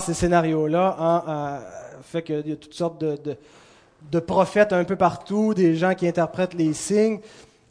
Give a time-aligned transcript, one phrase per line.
[0.00, 1.58] ces scénarios-là hein, euh,
[2.02, 6.54] fait qu'il y a toutes sortes de, prophètes un peu partout, des gens qui interprètent
[6.54, 7.20] les signes.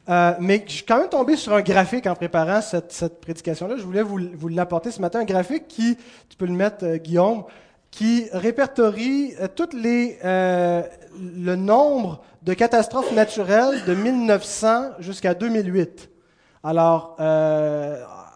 [0.10, 3.78] Euh, mais je suis quand même tombé sur un graphique en préparant cette, prédication-là.
[3.78, 5.98] Je voulais vous, l'apporter ce matin, un graphique qui,
[6.30, 7.46] tu peux le mettre, euh, Guillaume,
[7.90, 16.10] qui répertorie toutes les, le nombre de catastrophes naturelles de 1900 jusqu'à 2008.
[16.64, 17.16] Alors,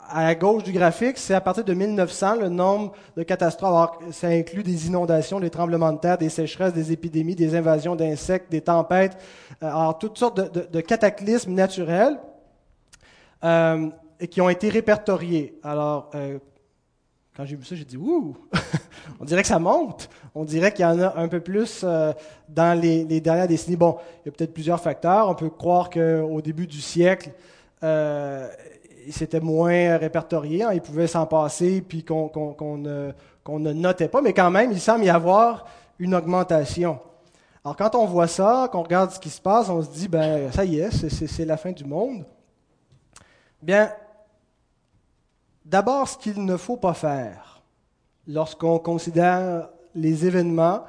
[0.09, 3.69] à gauche du graphique, c'est à partir de 1900 le nombre de catastrophes.
[3.69, 7.95] Alors, ça inclut des inondations, des tremblements de terre, des sécheresses, des épidémies, des invasions
[7.95, 9.17] d'insectes, des tempêtes,
[9.63, 12.17] euh, alors toutes sortes de, cataclysmes naturels
[13.43, 13.89] euh,
[14.29, 15.59] qui ont été répertoriés.
[15.63, 16.39] Alors, euh,
[17.35, 18.35] quand j'ai vu ça, j'ai dit ouh,
[19.19, 20.09] on dirait que ça monte.
[20.33, 22.11] On dirait qu'il y en a un peu plus euh,
[22.49, 23.77] dans les, dernières décennies.
[23.77, 25.29] Bon, il y a peut-être plusieurs facteurs.
[25.29, 27.31] On peut croire qu'au début du siècle,
[29.11, 30.63] c'était moins répertorié.
[30.63, 33.11] Hein, il pouvait s'en passer, puis qu'on qu qu ne,
[33.47, 34.21] ne, notait pas.
[34.21, 35.65] Mais quand même, il semble y avoir
[35.99, 36.99] une augmentation.
[37.63, 40.51] Alors, quand on voit ça, qu'on regarde ce qui se passe, on se dit, ben,
[40.51, 42.25] ça y est, c'est la fin du monde.
[43.61, 43.89] Bien,
[45.67, 47.61] D'abord, ce qu'il ne faut pas faire
[48.25, 50.85] lorsqu'on considère les événements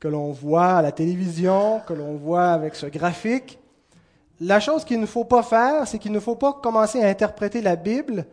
[0.00, 3.58] que l'on voit à la télévision, que l'on voit avec ce graphique,
[4.42, 7.60] la chose qu'il ne faut pas faire, c'est qu'il ne faut pas commencer à interpréter
[7.60, 8.26] la Bible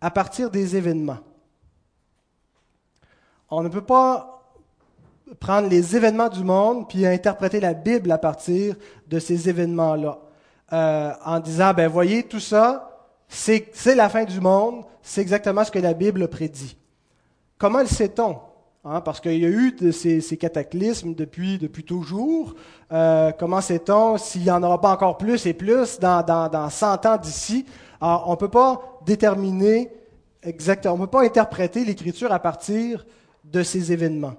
[0.00, 1.20] à partir des événements.
[3.50, 4.42] On ne peut pas
[5.40, 8.76] prendre les événements du monde puis interpréter la Bible à partir
[9.08, 10.18] de ces événements-là,
[10.72, 15.70] euh, en disant, ben voyez, tout ça, c'est la fin du monde, c'est exactement ce
[15.70, 16.76] que la Bible prédit.
[17.56, 18.38] Comment le sait-on?
[18.84, 19.00] Hein?
[19.00, 22.54] Parce qu'il y a eu ces, cataclysmes depuis, toujours.
[22.92, 26.70] Euh, comment sait-on s'il n'y en aura pas encore plus et plus dans, dans, dans
[26.70, 27.66] 100 ans d'ici?
[28.00, 29.90] On ne peut pas déterminer
[30.42, 33.04] exactement, on ne peut pas interpréter l'Écriture à partir
[33.44, 34.34] de ces événements.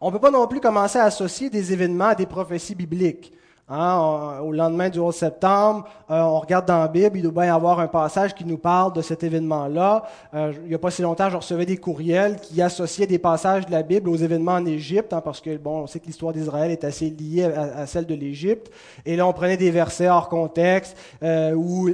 [0.00, 3.32] On ne peut pas non plus commencer à associer des événements à des prophéties bibliques.
[3.72, 7.52] Hein, au lendemain du 11 septembre, euh, on regarde dans la Bible, il doit bien
[7.52, 10.02] y avoir un passage qui nous parle de cet événement-là.
[10.34, 13.66] Euh, il n'y a pas si longtemps, je recevais des courriels qui associaient des passages
[13.66, 16.32] de la Bible aux événements en Égypte, hein, parce que bon, on sait que l'histoire
[16.32, 18.72] d'Israël est assez liée à, celle de l'Égypte.
[19.06, 21.88] Et là, on prenait des versets hors contexte euh, où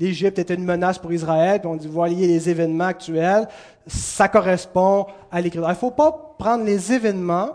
[0.00, 3.46] l'Égypte était une menace pour Israël, puis on dit voyez les événements actuels,
[3.86, 5.68] ça correspond à l'Écriture.
[5.68, 7.50] Il ne faut pas prendre les événements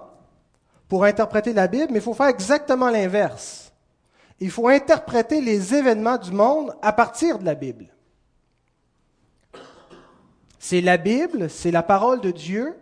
[0.93, 3.73] pour interpréter la Bible, mais il faut faire exactement l'inverse.
[4.39, 7.87] Il faut interpréter les événements du monde à partir de la Bible.
[10.59, 12.75] C'est la Bible, c'est la parole de Dieu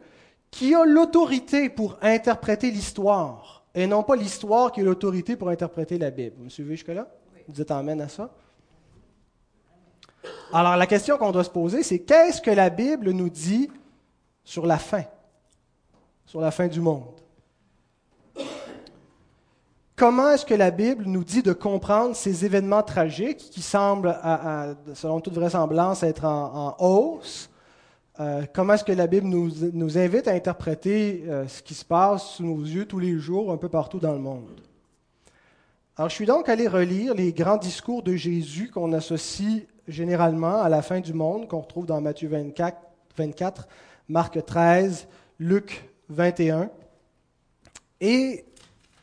[0.50, 5.98] qui a l'autorité pour interpréter l'histoire, et non pas l'histoire qui a l'autorité pour interpréter
[5.98, 6.36] la Bible.
[6.38, 7.08] Vous me suivez jusque-là?
[7.48, 8.30] Vous êtes amène à ça?
[10.52, 13.72] Alors la question qu'on doit se poser, c'est qu'est-ce que la Bible nous dit
[14.44, 15.06] sur la fin,
[16.26, 17.21] sur la fin du monde?
[20.02, 24.18] Comment est-ce que la Bible nous dit de comprendre ces événements tragiques qui semblent,
[24.96, 27.52] selon toute vraisemblance, être en, hausse?
[28.20, 31.86] Euh, comment est-ce que la Bible nous, nous invite à interpréter euh, ce qui se
[31.86, 34.50] passe sous nos yeux tous les jours, un peu partout dans le monde?
[35.96, 40.70] Alors, je suis donc allé relire les grands discours de Jésus qu'on associe généralement à
[40.70, 42.76] la fin du monde, qu'on retrouve dans Matthieu 24,
[43.18, 43.68] 24
[44.10, 45.08] Marc 13,
[45.38, 46.72] Luc 21.
[48.00, 48.46] Et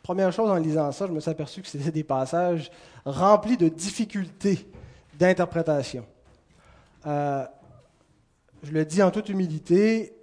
[0.08, 2.70] Première chose en lisant ça, je me suis aperçu que c'était des passages
[3.04, 4.66] remplis de difficultés
[5.18, 6.02] d'interprétation.
[7.06, 7.44] Euh,
[8.62, 10.16] je le dis en toute humilité,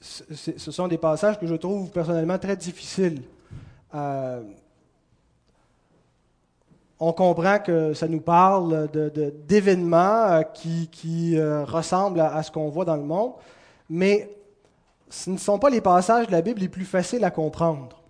[0.00, 3.20] ce sont des passages que je trouve personnellement très difficiles.
[3.96, 4.44] Euh,
[7.00, 8.88] on comprend que ça nous parle
[9.48, 13.32] d'événements qui, euh, ressemblent à ce qu'on voit dans le monde,
[13.90, 14.30] mais
[15.10, 18.05] ce ne sont pas les passages de la Bible les plus faciles à comprendre.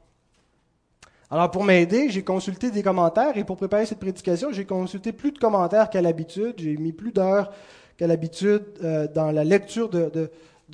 [1.29, 5.33] Alors, pour m'aider, j'ai consulté des commentaires et pour préparer cette prédication, j'ai consulté plus
[5.33, 6.55] de commentaires qu'à l'habitude.
[6.59, 7.53] J'ai mis plus d'heures
[7.97, 10.31] qu'à l'habitude euh, dans la lecture de,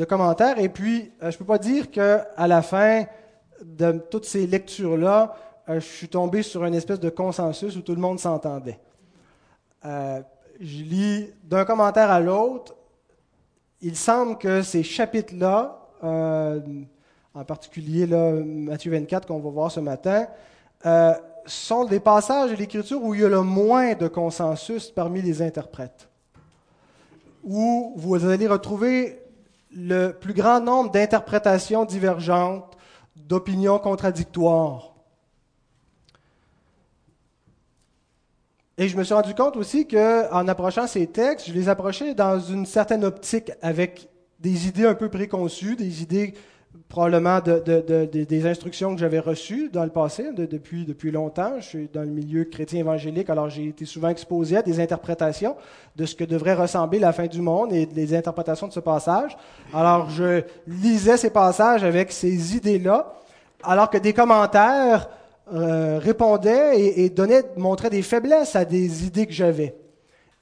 [0.07, 0.59] commentaires.
[0.59, 3.05] Et puis, euh, je ne peux pas dire qu'à la fin
[3.65, 5.35] de toutes ces lectures-là,
[5.71, 8.79] euh, je suis tombé sur une espèce de consensus où tout le monde s'entendait.
[9.85, 12.75] Je lis d'un commentaire à l'autre.
[13.81, 15.79] Il semble que ces chapitres-là,
[17.35, 20.27] en particulier là, Matthieu 24 qu'on va voir ce matin,
[20.85, 21.15] euh,
[21.47, 25.43] sont des passages de l'Écriture où il y a le moins de consensus parmi les
[25.43, 26.09] interprètes,
[27.43, 29.21] où vous allez retrouver
[29.75, 32.77] le plus grand nombre d'interprétations divergentes,
[33.17, 34.95] d'opinions contradictoires.
[38.79, 42.39] Et je me suis rendu compte aussi qu'en approchant ces textes, je les approchais dans
[42.41, 44.09] une certaine optique avec
[44.41, 46.35] des idées un peu préconçues, des idées
[46.93, 51.55] probablement de, des instructions que j'avais reçues dans le passé, depuis, depuis longtemps.
[51.59, 55.57] Je suis dans le milieu chrétien évangélique, alors j'ai été souvent exposé à des interprétations
[55.97, 59.37] de ce que devrait ressembler la fin du monde et des interprétations de ce passage.
[59.73, 63.15] Alors je lisais ces passages avec ces idées-là,
[63.63, 65.09] alors que des commentaires
[65.53, 69.75] euh, répondaient et, donnaient, montraient des faiblesses à des idées que j'avais.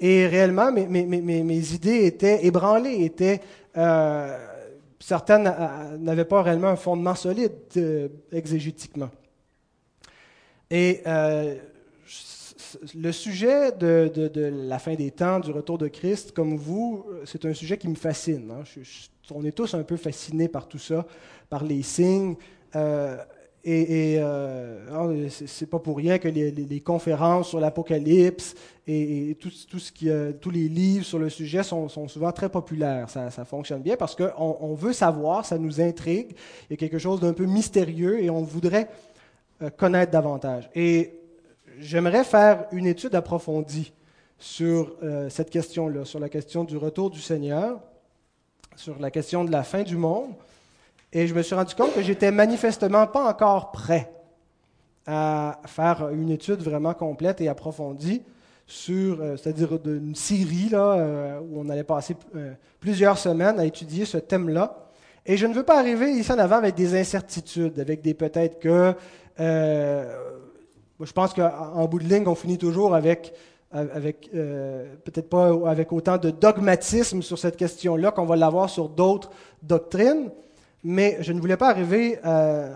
[0.01, 3.41] Et réellement, mes, mes, mes, mes, idées étaient ébranlées, étaient...
[3.77, 4.37] Euh,
[5.01, 9.11] certaines euh, n'avaient pas réellement un fondement solide euh, exégétiquement.
[10.71, 11.57] Et euh,
[12.95, 14.13] le sujet de,
[14.69, 17.97] la fin des temps, du retour de Christ, comme vous, c'est un sujet qui me
[17.97, 18.49] fascine.
[18.53, 18.63] Hein.
[19.33, 21.05] on est tous un peu fascinés par tout ça,
[21.49, 22.37] par les signes.
[23.63, 28.55] Et, et euh, c'est pas pour rien que les, conférences sur l'Apocalypse
[28.87, 30.09] et, tout, ce qui,
[30.41, 33.11] tous les livres sur le sujet sont, souvent très populaires.
[33.11, 36.33] Ça, fonctionne bien parce qu'on on veut savoir, ça nous intrigue.
[36.69, 38.89] Il y a quelque chose d'un peu mystérieux et on voudrait
[39.63, 40.71] euh, connaître davantage.
[40.75, 41.21] Et
[41.79, 43.93] j'aimerais faire une étude approfondie
[44.39, 47.79] sur euh, cette question-là, sur la question du retour du Seigneur,
[48.75, 50.31] sur la question de la fin du monde.
[51.13, 54.13] Et je me suis rendu compte que j'étais manifestement pas encore prêt
[55.07, 58.23] à faire une étude vraiment complète et approfondie
[58.71, 63.65] sur, euh, c'est-à-dire une série là, euh, où on allait passer euh, plusieurs semaines à
[63.65, 64.87] étudier ce thème-là.
[65.27, 68.61] Et je ne veux pas arriver ici en avant avec des incertitudes, avec des peut-être
[68.61, 68.95] que.
[69.39, 73.35] je pense qu'en bout de ligne, on finit toujours avec,
[73.73, 79.31] avec peut-être pas avec autant de dogmatisme sur cette question-là qu'on va l'avoir sur d'autres
[79.63, 80.31] doctrines.
[80.83, 82.75] Mais je ne voulais pas arriver euh,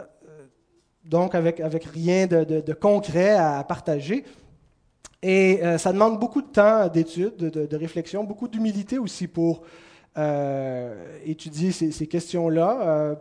[1.04, 4.24] donc avec, avec rien de, concret à partager.
[5.22, 9.62] Et euh, ça demande beaucoup de temps d'étude, de, réflexion, beaucoup d'humilité aussi pour
[10.18, 13.16] euh, étudier ces, questions-là,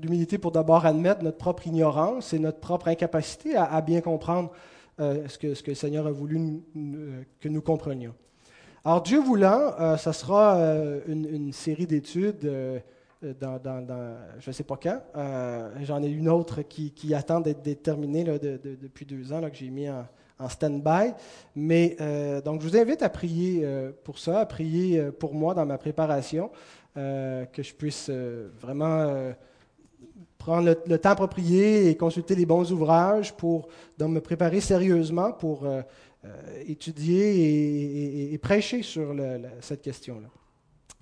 [0.00, 4.50] d'humilité pour d'abord admettre notre propre ignorance et notre propre incapacité à, bien comprendre
[4.98, 6.60] ce, que, ce que le Seigneur a voulu
[7.40, 8.14] que nous comprenions.
[8.84, 10.58] Alors Dieu voulant, ça sera
[11.06, 12.82] une, série d'études
[13.40, 13.60] dans,
[14.38, 15.00] je ne sais pas quand.
[15.16, 19.88] Euh, j'en ai une autre qui, attend d'être déterminée depuis deux ans, que j'ai mis
[19.88, 21.12] en, stand-by.
[21.54, 25.54] Mais euh, donc, je vous invite à prier euh, pour ça, à prier pour moi
[25.54, 26.50] dans ma préparation,
[26.94, 29.32] que je puisse vraiment
[30.38, 33.68] prendre le, temps approprié et consulter les bons ouvrages pour
[33.98, 35.66] donc, me préparer sérieusement pour
[36.66, 39.12] étudier et, prêcher sur
[39.60, 40.28] cette question-là.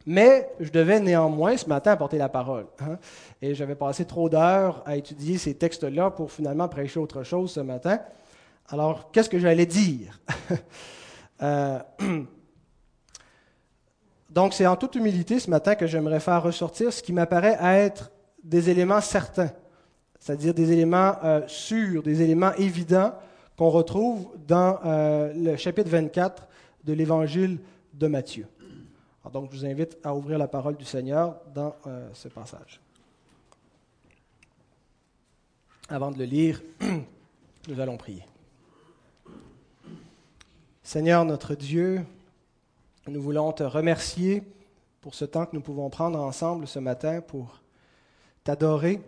[0.06, 2.66] Mais je devais néanmoins ce matin apporter la parole.
[2.80, 2.98] Hein.
[3.40, 7.60] Et j'avais passé trop d'heures à étudier ces textes-là pour finalement prêcher autre chose ce
[7.60, 8.00] matin.
[8.68, 10.20] Alors, qu'est-ce que j'allais dire?
[11.40, 11.80] Euh,
[14.30, 18.12] Donc, c'est en toute humilité ce matin que j'aimerais faire ressortir ce qui m'apparaît être
[18.44, 19.50] des éléments certains,
[20.20, 23.12] c'est-à-dire des éléments euh, sûrs, des éléments évidents
[23.58, 26.46] qu'on retrouve dans euh, le chapitre 24
[26.84, 27.58] de l'évangile
[27.92, 28.46] de Matthieu
[29.30, 32.80] donc, je vous invite à ouvrir la parole du Seigneur dans euh, ce passage.
[35.88, 36.60] Avant de le lire,
[37.68, 38.24] nous allons prier.
[40.82, 42.04] Seigneur notre Dieu,
[43.06, 44.42] nous voulons te remercier
[45.00, 47.60] pour ce temps que nous pouvons prendre ensemble ce matin pour
[48.42, 49.00] t'adorer,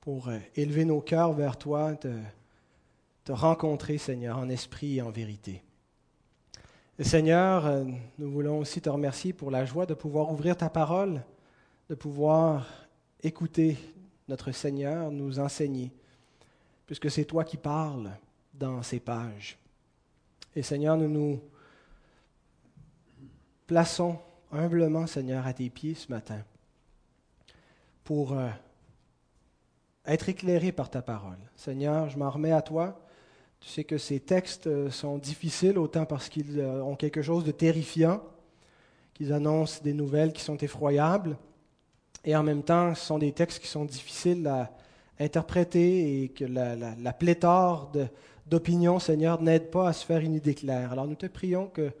[0.00, 2.08] pour euh, élever nos cœurs vers toi, te,
[3.24, 5.62] te rencontrer, Seigneur, en esprit et en vérité.
[7.04, 7.84] Seigneur, euh,
[8.18, 11.22] nous voulons aussi te remercier pour la joie de pouvoir ouvrir ta parole,
[11.90, 12.66] de pouvoir
[13.22, 13.76] écouter
[14.28, 15.92] notre Seigneur nous enseigner,
[16.86, 18.10] puisque c'est toi qui parles
[18.54, 19.58] dans ces pages.
[20.54, 21.40] Et Seigneur, nous nous
[23.66, 24.18] plaçons
[24.50, 26.42] humblement, Seigneur, à tes pieds ce matin
[28.04, 28.48] pour euh,
[30.06, 31.38] être éclairés par ta parole.
[31.56, 32.98] Seigneur, je m'en remets à toi.
[33.60, 37.44] Tu sais que ces textes euh, sont difficiles autant parce qu'ils euh, ont quelque chose
[37.44, 38.22] de terrifiant,
[39.14, 41.36] qu'ils annoncent des nouvelles qui sont effroyables,
[42.26, 44.70] et en même temps, ce sont des textes qui sont difficiles à
[45.20, 47.92] interpréter et que la, pléthore
[48.46, 50.92] d'opinions, Seigneur, n'aide pas à se faire une idée claire.
[50.92, 51.92] Alors nous te prions que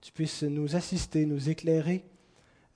[0.00, 2.04] tu puisses nous assister, nous éclairer.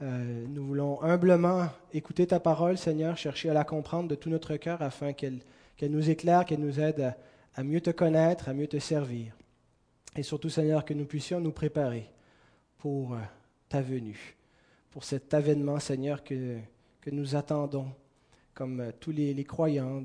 [0.02, 4.56] Euh, nous voulons humblement écouter ta parole, Seigneur, chercher à la comprendre de tout notre
[4.56, 5.40] cœur afin qu'elle
[5.80, 7.16] nous éclaire, qu'elle nous aide à
[7.56, 9.34] à mieux te connaître, à mieux te servir.
[10.14, 12.08] Et surtout, Seigneur, que nous puissions nous préparer
[12.78, 13.18] pour euh,
[13.68, 14.36] ta venue,
[14.90, 16.58] pour cet avènement, Seigneur, que,
[17.10, 17.88] nous attendons,
[18.54, 20.02] comme euh, tous les, croyants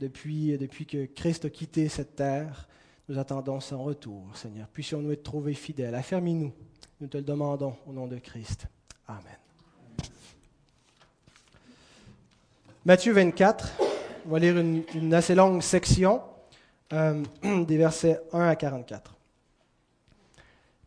[0.00, 2.68] depuis, euh, depuis que Christ a quitté cette terre.
[3.08, 4.68] Nous attendons son retour, Seigneur.
[4.68, 5.94] Puissions-nous être trouvés fidèles.
[5.94, 6.52] Affermis-nous.
[7.00, 8.66] Nous te le demandons au nom de Christ.
[9.08, 9.38] Amen.
[12.84, 13.93] Matthieu 24
[14.26, 16.22] on va lire une, assez longue section,
[16.92, 17.22] euh,
[17.66, 19.14] des versets 1 à 44.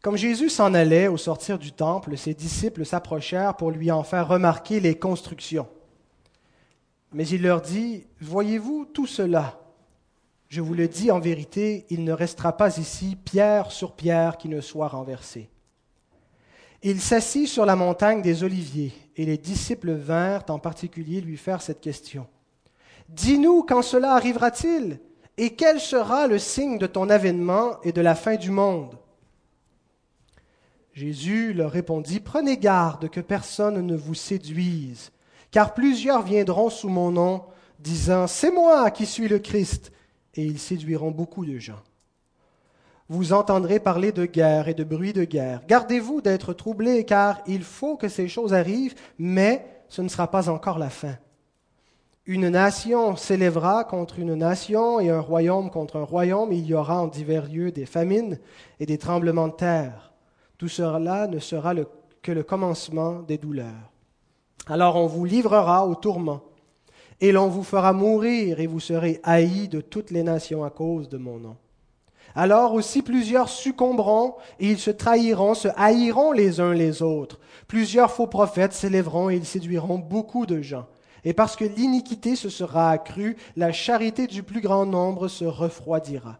[0.02, 4.28] Comme Jésus s'en allait au sortir du temple, ses disciples s'approchèrent pour lui en faire
[4.28, 5.68] remarquer les constructions.
[7.14, 9.60] Mais il leur dit, Voyez-vous tout cela?
[10.50, 14.48] Je vous le dis en vérité, il ne restera pas ici pierre sur pierre qui
[14.48, 15.50] ne soit renversée.
[16.84, 21.62] Il s'assit sur la montagne des Oliviers, et les disciples vinrent en particulier lui faire
[21.62, 22.28] cette question.
[23.10, 25.00] Dis-nous quand cela arrivera-t-il,
[25.38, 28.98] et quel sera le signe de ton avènement et de la fin du monde?
[30.94, 35.12] Jésus leur répondit, Prenez garde que personne ne vous séduise,
[35.52, 37.44] car plusieurs viendront sous mon nom,
[37.80, 39.92] disant, C'est moi qui suis le Christ,
[40.34, 41.82] et ils séduiront beaucoup de gens
[43.10, 45.62] vous entendrez parler de guerre et de bruit de guerre.
[45.68, 50.50] Gardez-vous d'être troublés, car il faut que ces choses arrivent, mais ce ne sera pas
[50.50, 51.16] encore la fin.
[52.30, 57.02] Une nation s'élèvera contre une nation et un royaume contre un royaume, il y aura
[57.02, 58.38] en divers lieux des famines
[58.82, 60.12] et des tremblements de terre.
[60.58, 61.74] Tout cela ne sera
[62.22, 63.94] que le commencement des douleurs.
[64.68, 66.42] Alors on vous livrera au tourment,
[67.22, 71.08] et l'on vous fera mourir, et vous serez haïs de toutes les nations à cause
[71.08, 71.56] de mon nom.
[72.36, 77.40] Alors aussi plusieurs succomberont et ils se trahiront, se haïront les uns les autres.
[77.70, 80.88] Plusieurs faux prophètes s'élèveront et ils séduiront beaucoup de gens.
[81.28, 86.38] Et parce que l'iniquité se sera accrue, la charité du plus grand nombre se refroidira.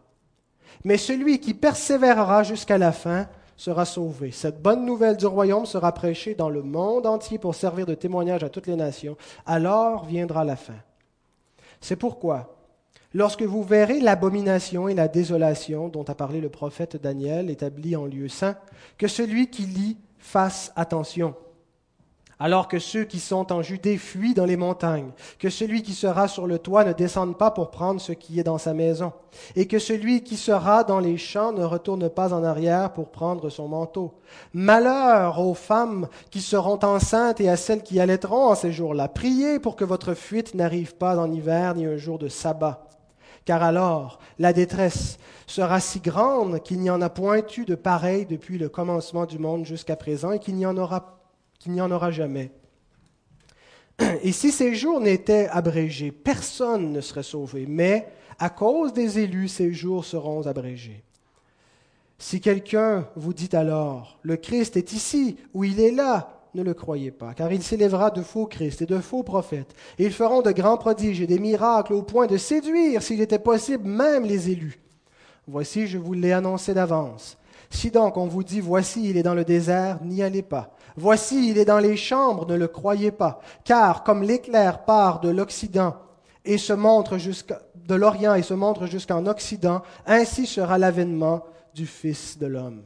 [0.82, 3.28] Mais celui qui persévérera jusqu'à la fin
[3.58, 4.30] sera sauvé.
[4.30, 8.42] Cette bonne nouvelle du royaume sera prêchée dans le monde entier pour servir de témoignage
[8.44, 9.18] à toutes les nations.
[9.44, 10.80] Alors viendra la fin.
[11.82, 12.56] C'est pourquoi
[13.12, 18.06] Lorsque vous verrez l'abomination et la désolation dont a parlé le prophète Daniel établie en
[18.06, 18.56] lieu saint,
[18.96, 21.34] que celui qui lit fasse attention.
[22.40, 26.28] Alors que ceux qui sont en Judée fuient dans les montagnes, que celui qui sera
[26.28, 29.12] sur le toit ne descende pas pour prendre ce qui est dans sa maison,
[29.56, 33.50] et que celui qui sera dans les champs ne retourne pas en arrière pour prendre
[33.50, 34.14] son manteau.
[34.52, 39.08] Malheur aux femmes qui seront enceintes et à celles qui allaiteront en ces jours-là.
[39.08, 42.84] Priez pour que votre fuite n'arrive pas en hiver ni un jour de sabbat
[43.48, 45.16] car alors la détresse
[45.46, 49.38] sera si grande qu'il n'y en a point eu de pareil depuis le commencement du
[49.38, 51.17] monde jusqu'à présent et qu'il n'y en aura,
[51.58, 52.50] qu'il n'y en aura jamais.
[54.22, 59.48] Et si ces jours n'étaient abrégés, personne ne serait sauvé, mais à cause des élus,
[59.48, 61.02] ces jours seront abrégés.
[62.18, 66.74] Si quelqu'un vous dit alors, le Christ est ici ou il est là, ne le
[66.74, 70.42] croyez pas, car il s'élèvera de faux Christ et de faux prophètes, et ils feront
[70.42, 74.50] de grands prodiges et des miracles au point de séduire, s'il était possible, même les
[74.50, 74.80] élus.
[75.46, 77.36] Voici, je vous l'ai annoncé d'avance.
[77.70, 80.76] Si donc on vous dit, voici, il est dans le désert, n'y allez pas.
[80.98, 85.28] Voici, il est dans les chambres, ne le croyez pas, car comme l'éclair part de
[85.28, 85.94] l'Occident
[86.44, 91.86] et se montre jusqu'à, de l'Orient et se montre jusqu'en Occident, ainsi sera l'avènement du
[91.86, 92.82] Fils de l'homme.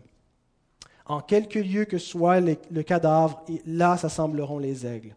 [1.07, 5.17] En quelque lieu que soit le cadavre, là s'assembleront les aigles.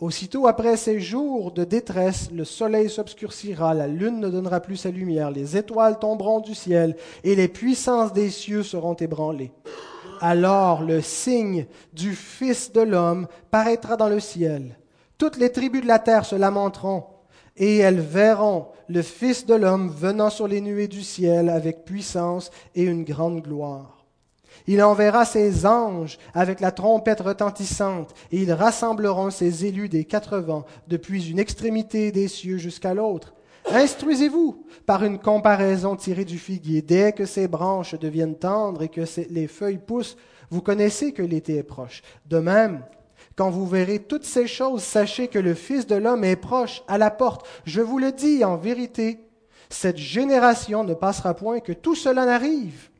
[0.00, 4.90] Aussitôt après ces jours de détresse, le soleil s'obscurcira, la lune ne donnera plus sa
[4.90, 9.52] lumière, les étoiles tomberont du ciel, et les puissances des cieux seront ébranlées.
[10.24, 14.78] Alors le signe du Fils de l'homme paraîtra dans le ciel.
[15.18, 17.06] Toutes les tribus de la terre se lamenteront,
[17.56, 22.52] et elles verront le Fils de l'homme venant sur les nuées du ciel avec puissance
[22.76, 24.06] et une grande gloire.
[24.68, 30.38] Il enverra ses anges avec la trompette retentissante, et ils rassembleront ses élus des quatre
[30.38, 33.34] vents, depuis une extrémité des cieux jusqu'à l'autre.
[33.70, 36.82] Instruisez-vous par une comparaison tirée du figuier.
[36.82, 40.16] Dès que ses branches deviennent tendres et que les feuilles poussent,
[40.50, 42.02] vous connaissez que l'été est proche.
[42.26, 42.84] De même,
[43.36, 46.98] quand vous verrez toutes ces choses, sachez que le Fils de l'homme est proche, à
[46.98, 47.46] la porte.
[47.64, 49.20] Je vous le dis en vérité,
[49.70, 52.90] cette génération ne passera point que tout cela n'arrive.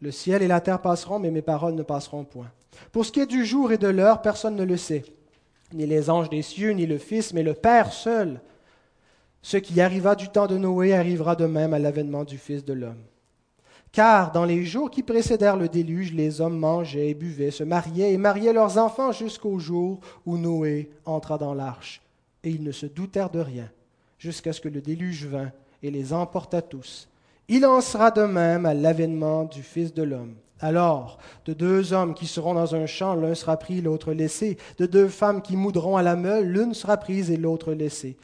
[0.00, 2.50] Le ciel et la terre passeront, mais mes paroles ne passeront point.
[2.92, 5.04] Pour ce qui est du jour et de l'heure, personne ne le sait,
[5.72, 8.40] ni les anges des cieux, ni le Fils, mais le Père seul.
[9.46, 12.72] Ce qui arriva du temps de Noé arrivera de même à l'avènement du Fils de
[12.72, 13.04] l'homme.
[13.92, 18.12] Car dans les jours qui précédèrent le déluge, les hommes mangeaient et buvaient, se mariaient
[18.12, 22.02] et mariaient leurs enfants jusqu'au jour où Noé entra dans l'arche.
[22.42, 23.70] Et ils ne se doutèrent de rien,
[24.18, 27.08] jusqu'à ce que le déluge vînt et les emporta tous.
[27.46, 30.34] Il en sera de même à l'avènement du Fils de l'homme.
[30.58, 34.56] Alors, de deux hommes qui seront dans un champ, l'un sera pris, l'autre laissé.
[34.78, 38.16] De deux femmes qui moudront à la meule, l'une sera prise et l'autre laissée.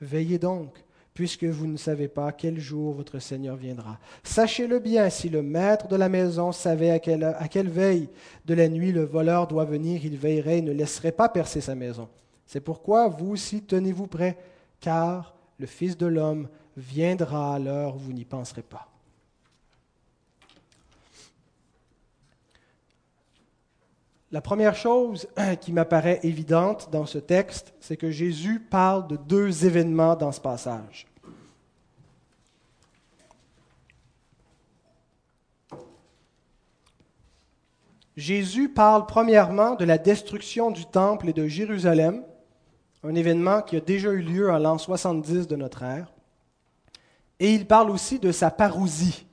[0.00, 3.98] Veillez donc, puisque vous ne savez pas quel jour votre Seigneur viendra.
[4.22, 8.08] Sachez-le bien, si le maître de la maison savait à quelle, veille
[8.46, 11.74] de la nuit le voleur doit venir, il veillerait et ne laisserait pas percer sa
[11.74, 12.08] maison.
[12.46, 14.38] C'est pourquoi vous aussi tenez-vous prêts,
[14.80, 18.87] car le Fils de l'homme viendra à l'heure où vous n'y penserez pas.
[24.30, 25.26] La première chose
[25.60, 30.40] qui m'apparaît évidente dans ce texte, c'est que Jésus parle de deux événements dans ce
[30.40, 31.06] passage.
[38.18, 42.24] Jésus parle premièrement de la destruction du temple et de Jérusalem,
[43.04, 46.12] un événement qui a déjà eu lieu en l'an 70 de notre ère.
[47.38, 49.27] Et il parle aussi de sa parousie.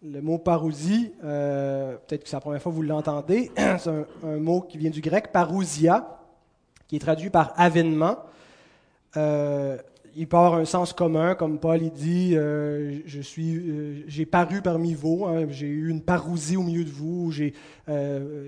[0.00, 3.90] Le mot parousie, euh, peut-être que c'est la première fois que vous l'entendez, c'est
[4.22, 6.20] un, mot qui vient du grec parousia,
[6.86, 8.16] qui est traduit par avènement.
[9.16, 9.76] Euh,
[10.14, 14.62] il peut avoir un sens commun, comme Paul il dit, euh, je suis, j'ai paru
[14.62, 17.32] parmi vous, hein, j'ai eu une parousie au milieu de vous,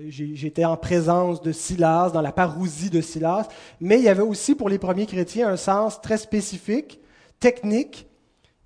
[0.07, 3.49] j'étais en présence de Silas, dans la parousie de Silas.
[3.81, 7.01] Mais il y avait aussi pour les premiers chrétiens un sens très spécifique,
[7.41, 8.07] technique,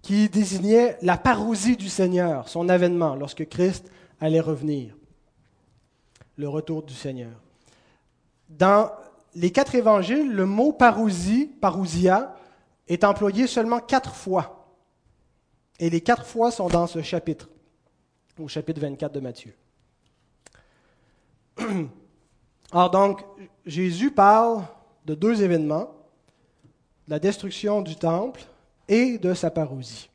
[0.05, 3.89] qui désignait la parousie du Seigneur, son avènement, lorsque Christ
[4.21, 4.95] allait revenir,
[6.37, 7.31] le retour du Seigneur.
[8.47, 8.91] Dans
[9.33, 12.35] les quatre évangiles, le mot parousie, parousia,
[12.87, 14.67] est employé seulement quatre fois.
[15.79, 17.49] Et les quatre fois sont dans ce chapitre,
[18.37, 19.55] au chapitre 24 de Matthieu.
[22.71, 23.25] Alors donc,
[23.65, 24.65] Jésus parle
[25.05, 25.89] de deux événements,
[27.07, 28.45] la destruction du temple
[28.87, 30.09] et de sa parousie.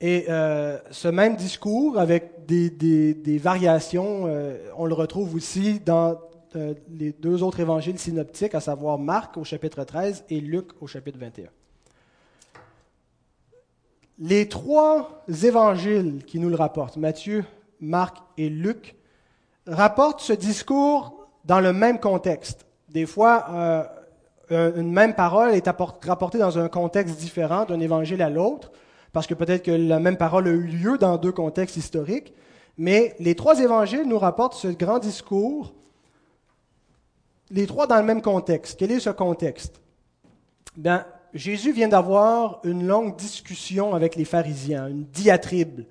[0.00, 6.18] Et euh, ce même discours, avec des, variations, euh, on le retrouve aussi dans
[6.56, 10.86] euh, les deux autres évangiles synoptiques, à savoir Marc au chapitre 13 et Luc au
[10.86, 11.48] chapitre 21.
[14.18, 17.44] Les trois évangiles qui nous le rapportent, Matthieu,
[17.80, 18.96] Marc et Luc,
[19.66, 22.66] rapportent ce discours dans le même contexte.
[22.88, 23.86] Des fois,
[24.50, 28.72] une même parole est rapportée dans un contexte différent d'un évangile à l'autre,
[29.12, 32.32] parce que peut-être que la même parole a eu lieu dans deux contextes historiques,
[32.78, 35.74] mais les trois évangiles nous rapportent ce grand discours
[37.50, 38.78] les trois dans le même contexte.
[38.78, 39.80] Quel est ce contexte?
[40.76, 45.82] Ben, Jésus vient d'avoir une longue discussion avec les pharisiens, une diatribe,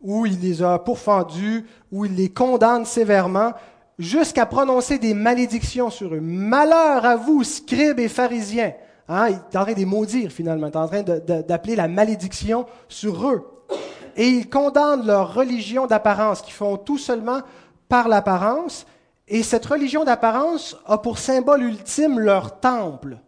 [0.00, 3.52] où il les a pourfendus, où il les condamne sévèrement,
[3.98, 6.20] jusqu'à prononcer des malédictions sur eux.
[6.20, 8.72] Malheur à vous, scribes et pharisiens.
[9.08, 11.88] Hein, il est en train de les maudire finalement, il est en train d'appeler la
[11.88, 13.46] malédiction sur eux.
[14.16, 17.40] Et il condamne leur religion d'apparence, qui font tout seulement
[17.88, 18.86] par l'apparence,
[19.28, 23.18] et cette religion d'apparence a pour symbole ultime leur temple.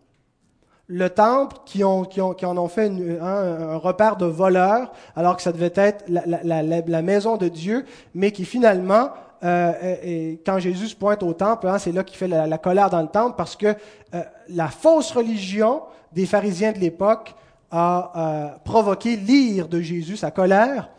[0.87, 6.05] Le temple qui, en ont fait un, repère de voleurs, alors que ça devait être
[6.09, 9.11] la, maison de Dieu, mais qui finalement,
[9.45, 12.89] euh, et, quand Jésus se pointe au temple, hein, c'est là qu'il fait la, colère
[12.89, 13.75] dans le temple, parce que
[14.15, 17.35] euh, la fausse religion des pharisiens de l'époque
[17.71, 20.91] a euh, provoqué l'ire de Jésus, sa colère.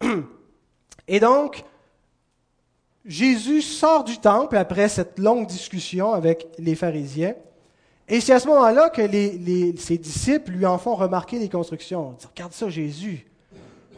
[1.08, 1.64] Et donc,
[3.04, 7.34] Jésus sort du temple après cette longue discussion avec les pharisiens.
[8.08, 9.02] Et c'est à ce moment-là que
[9.78, 12.16] ses disciples lui en font remarquer les constructions.
[12.20, 13.26] Ils regarde ça, Jésus.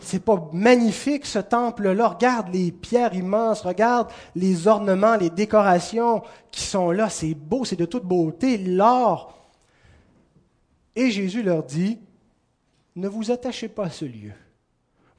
[0.01, 2.09] C'est pas magnifique ce temple-là.
[2.09, 7.09] Regarde les pierres immenses, regarde les ornements, les décorations qui sont là.
[7.09, 9.37] C'est beau, c'est de toute beauté, l'or.
[10.95, 11.99] Et Jésus leur dit,
[12.95, 14.33] ne vous attachez pas à ce lieu.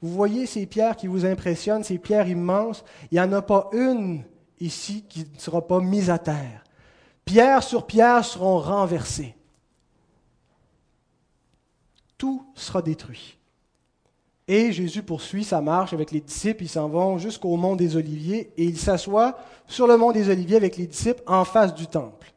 [0.00, 3.68] Vous voyez ces pierres qui vous impressionnent, ces pierres immenses, il n'y en a pas
[3.72, 4.24] une
[4.60, 6.64] ici qui ne sera pas mise à terre.
[7.24, 9.36] Pierre sur pierre seront renversées.
[12.16, 13.37] Tout sera détruit.
[14.50, 18.50] Et Jésus poursuit sa marche avec les disciples, ils s'en vont jusqu'au mont des Oliviers
[18.56, 22.32] et il s'assoit sur le mont des Oliviers avec les disciples en face du temple.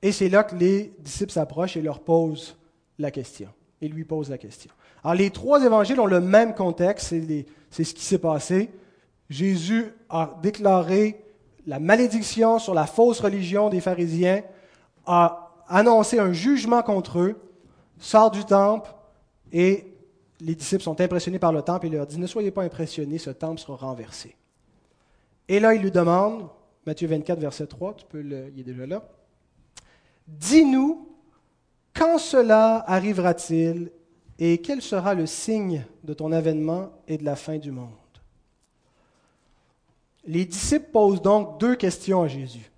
[0.00, 2.56] Et c'est là que les disciples s'approchent et leur posent
[2.96, 3.48] la question.
[3.82, 4.70] Et lui posent la question.
[5.02, 7.12] Alors, les trois évangiles ont le même contexte,
[7.70, 8.70] c'est ce qui s'est passé.
[9.28, 11.20] Jésus a déclaré
[11.66, 14.42] la malédiction sur la fausse religion des pharisiens,
[15.06, 17.36] a annoncé un jugement contre eux,
[17.98, 18.90] sort du temple
[19.52, 19.97] et
[20.40, 23.30] les disciples sont impressionnés par le temple et leur dit, ne soyez pas impressionnés, ce
[23.30, 24.36] temple sera renversé.
[25.48, 26.48] Et là, il lui demande,
[26.86, 29.02] Matthieu 24, verset 3, tu peux le, il est déjà là,
[30.26, 31.08] dis-nous,
[31.94, 33.90] quand cela arrivera-t-il
[34.38, 37.88] et quel sera le signe de ton avènement et de la fin du monde?
[40.24, 42.70] Les disciples posent donc deux questions à Jésus.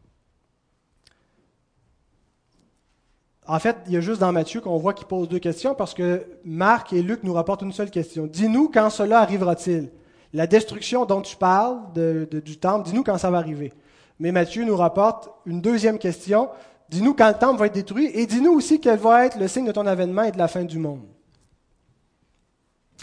[3.52, 5.92] En fait, il y a juste dans Matthieu qu'on voit qu'il pose deux questions parce
[5.92, 8.28] que Marc et Luc nous rapportent une seule question.
[8.28, 9.90] Dis-nous quand cela arrivera-t-il?
[10.32, 13.72] La destruction dont tu parles du temple, dis-nous quand ça va arriver.
[14.20, 16.48] Mais Matthieu nous rapporte une deuxième question.
[16.90, 19.66] Dis-nous quand le temple va être détruit et dis-nous aussi quel va être le signe
[19.66, 21.02] de ton avènement et de la fin du monde.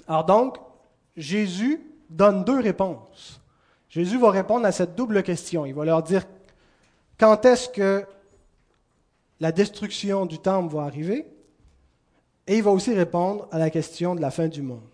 [0.07, 0.55] Alors donc,
[1.17, 3.41] Jésus donne deux réponses.
[3.89, 5.65] Jésus va répondre à cette double question.
[5.65, 6.23] Il va leur dire
[7.19, 8.05] quand est-ce que
[9.39, 11.27] la destruction du temple va arriver
[12.47, 14.87] et il va aussi répondre à la question de la fin du monde.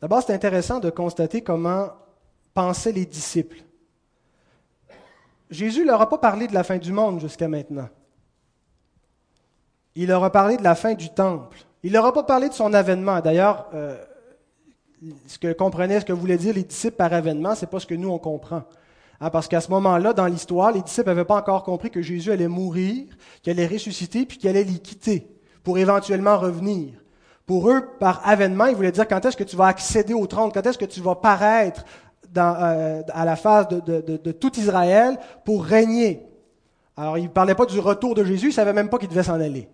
[0.00, 1.90] D'abord, c'est intéressant de constater comment
[2.54, 3.62] pensaient les disciples.
[5.50, 7.88] Jésus ne leur a pas parlé de la fin du monde jusqu'à maintenant.
[9.94, 11.58] Il leur a parlé de la fin du temple.
[11.82, 13.20] Il ne leur a pas parlé de son avènement.
[13.20, 14.02] D'ailleurs, euh,
[15.26, 17.86] ce que comprenaient, ce que voulaient dire les disciples par avènement, ce n'est pas ce
[17.86, 18.62] que nous on comprend.
[19.20, 22.32] Hein, parce qu'à ce moment-là, dans l'histoire, les disciples n'avaient pas encore compris que Jésus
[22.32, 23.04] allait mourir,
[23.42, 25.30] qu'il allait ressusciter, puis qu'il allait les quitter
[25.62, 26.94] pour éventuellement revenir.
[27.44, 30.50] Pour eux, par avènement, ils voulaient dire quand est-ce que tu vas accéder au trône,
[30.52, 31.84] quand est-ce que tu vas paraître
[32.38, 36.26] euh, à la face de, tout Israël pour régner?
[36.96, 39.08] Alors, ils ne parlaient pas du retour de Jésus, ils ne savaient même pas qu'il
[39.08, 39.68] devait s'en aller.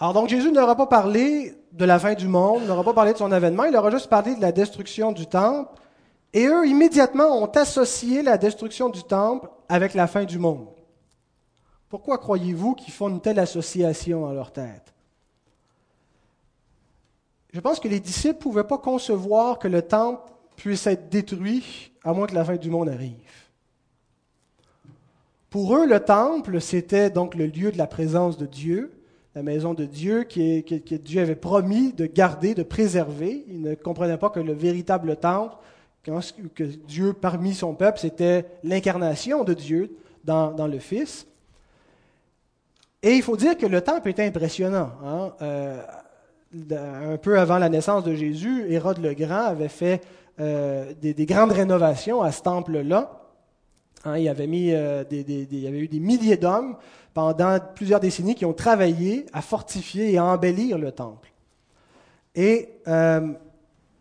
[0.00, 3.18] Alors donc Jésus n'aura pas parlé de la fin du monde, n'aura pas parlé de
[3.18, 5.78] son avènement, il aura juste parlé de la destruction du temple.
[6.32, 10.68] Et eux, immédiatement, ont associé la destruction du temple avec la fin du monde.
[11.88, 14.94] Pourquoi croyez-vous qu'ils font une telle association à leur tête?
[17.52, 21.92] Je pense que les disciples ne pouvaient pas concevoir que le temple puisse être détruit
[22.04, 23.16] à moins que la fin du monde arrive.
[25.50, 28.92] Pour eux, le temple, c'était donc le lieu de la présence de Dieu,
[29.34, 33.44] la maison de Dieu que, Dieu avait promis de garder, de préserver.
[33.48, 35.56] Ils ne comprenaient pas que le véritable temple,
[36.02, 41.26] que Dieu parmi son peuple, c'était l'incarnation de Dieu dans, le Fils.
[43.02, 44.90] Et il faut dire que le temple était impressionnant.
[45.04, 45.32] Hein.
[45.42, 45.82] Euh,
[46.52, 50.02] un peu avant la naissance de Jésus, Hérode le Grand avait fait
[50.40, 53.20] euh, des, grandes rénovations à ce temple-là.
[54.04, 56.76] Hein, il, euh, il y avait eu des milliers d'hommes
[57.12, 61.30] pendant plusieurs décennies qui ont travaillé à fortifier et à embellir le temple.
[62.34, 62.68] Et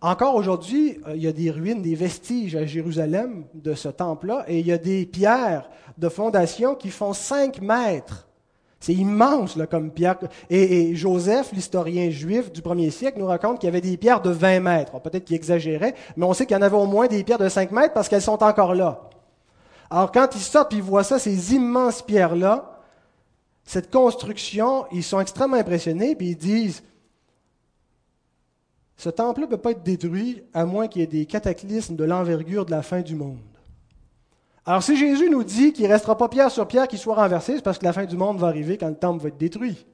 [0.02, 4.46] encore aujourd'hui, euh, il y a des ruines, des vestiges à Jérusalem de ce temple-là,
[4.48, 8.28] et il y a des pierres de fondation qui font 5 mètres.
[8.80, 10.16] C'est immense là, comme pierre.
[10.50, 14.30] Et, Joseph, l'historien juif du premier siècle, nous raconte qu'il y avait des pierres de
[14.30, 15.02] 20 mètres.
[15.02, 17.50] Peut-être qu'il exagérait, mais on sait qu'il y en avait au moins des pierres de
[17.50, 19.10] 5 mètres parce qu'elles sont encore là.
[19.90, 22.80] Alors quand ils sortent et ils voient ça, ces immenses pierres-là,
[23.66, 26.82] cette construction, ils sont extrêmement impressionnés, puis ils disent,
[29.00, 32.04] ce temple-là ne peut pas être détruit à moins qu'il y ait des cataclysmes de
[32.04, 33.40] l'envergure de la fin du monde.
[34.66, 37.56] Alors si Jésus nous dit qu'il ne restera pas pierre sur pierre qui soit renversé,
[37.56, 39.86] c'est parce que la fin du monde va arriver quand le temple va être détruit.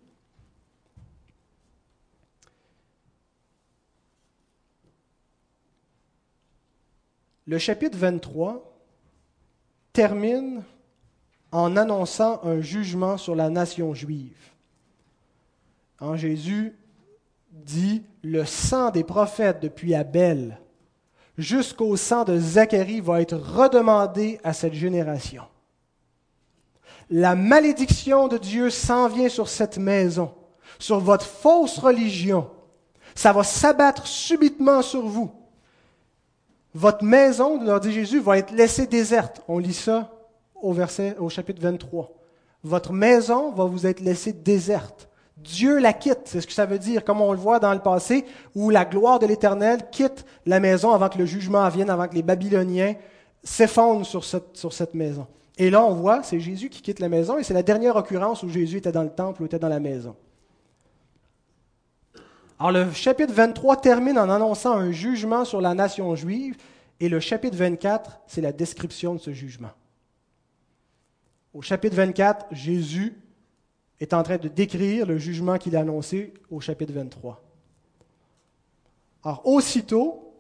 [7.46, 8.76] Le chapitre 23
[9.94, 10.64] termine
[11.52, 14.50] en annonçant un jugement sur la nation juive.
[16.00, 16.76] En Jésus
[17.64, 20.60] dit, le sang des prophètes depuis Abel
[21.38, 25.44] jusqu'au sang de Zacharie va être redemandé à cette génération.
[27.10, 30.34] La malédiction de Dieu s'en vient sur cette maison,
[30.80, 32.50] sur votre fausse religion.
[33.14, 35.32] Ça va s'abattre subitement sur vous.
[36.74, 39.42] Votre maison, leur dit Jésus, va être laissée déserte.
[39.48, 40.12] On lit ça
[40.56, 42.12] au, verset, au chapitre 23.
[42.64, 45.08] Votre maison va vous être laissée déserte.
[45.38, 47.80] Dieu la quitte, c'est ce que ça veut dire, comme on le voit dans le
[47.80, 52.08] passé, où la gloire de l'Éternel quitte la maison avant que le jugement vienne, avant
[52.08, 52.96] que les Babyloniens
[53.44, 55.28] s'effondrent sur cette, maison.
[55.58, 58.44] Et là, on voit, c'est Jésus qui quitte la maison, et c'est la dernière occurrence
[58.44, 60.16] où Jésus était dans le temple ou était dans la maison.
[62.58, 66.56] Alors le chapitre 23 termine en annonçant un jugement sur la nation juive,
[67.02, 69.72] et le chapitre 24, c'est la description de ce jugement.
[71.54, 73.14] Au chapitre 24, Jésus
[74.00, 77.42] est en train de décrire le jugement qu'il a annoncé au chapitre 23.
[79.24, 80.34] Alors, aussitôt,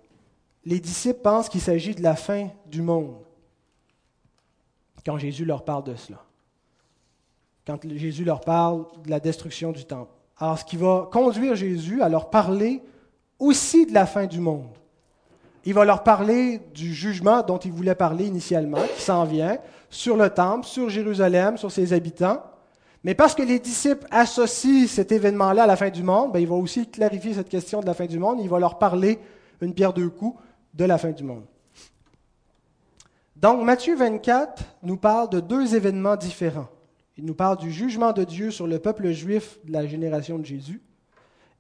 [0.65, 3.15] les disciples pensent qu'il s'agit de la fin du monde
[5.05, 6.23] quand Jésus leur parle de cela.
[7.65, 10.11] Quand Jésus leur parle de la destruction du temple.
[10.37, 12.81] Alors, ce qui va conduire Jésus à leur parler
[13.39, 14.69] aussi de la fin du monde.
[15.63, 19.57] Il va leur parler du jugement dont il voulait parler initialement, qui s'en vient,
[19.89, 22.41] sur le temple, sur Jérusalem, sur ses habitants.
[23.05, 26.47] Mais parce que les disciples associent cet événement-là à la fin du monde, ben, il
[26.47, 28.39] va aussi clarifier cette question de la fin du monde.
[28.41, 29.19] Il va leur parler,
[29.61, 30.41] une pierre deux coups,
[30.73, 31.45] de la fin du monde.
[33.35, 36.67] Donc Matthieu 24 nous parle de deux événements différents.
[37.15, 40.45] Il nous parle du jugement de Dieu sur le peuple juif de la génération de
[40.45, 40.81] Jésus,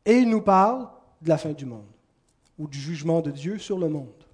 [0.03, 0.87] et il nous parle
[1.21, 1.85] de la fin du monde
[2.57, 4.24] ou du jugement de Dieu sur le monde.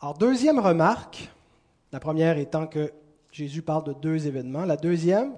[0.00, 1.28] Alors, deuxième remarque,
[1.92, 2.92] la première étant que
[3.32, 4.64] Jésus parle de deux événements.
[4.64, 5.32] La deuxième,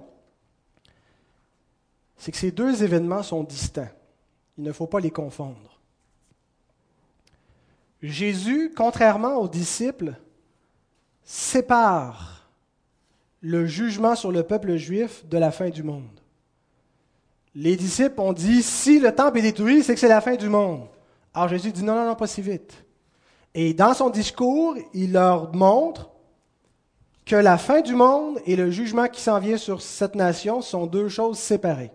[2.17, 3.91] c'est que ces deux événements sont distincts.
[4.57, 5.79] Il ne faut pas les confondre.
[8.03, 10.13] Jésus, contrairement aux disciples,
[11.23, 12.49] sépare
[13.41, 16.19] le jugement sur le peuple juif de la fin du monde.
[17.55, 20.49] Les disciples ont dit, si le temple est détruit, c'est que c'est la fin du
[20.49, 20.87] monde.
[21.33, 22.85] Alors Jésus dit, non, non, non, pas si vite.
[23.53, 26.09] Et dans son discours, il leur montre
[27.25, 30.85] que la fin du monde et le jugement qui s'en vient sur cette nation sont
[30.85, 31.91] deux choses séparées.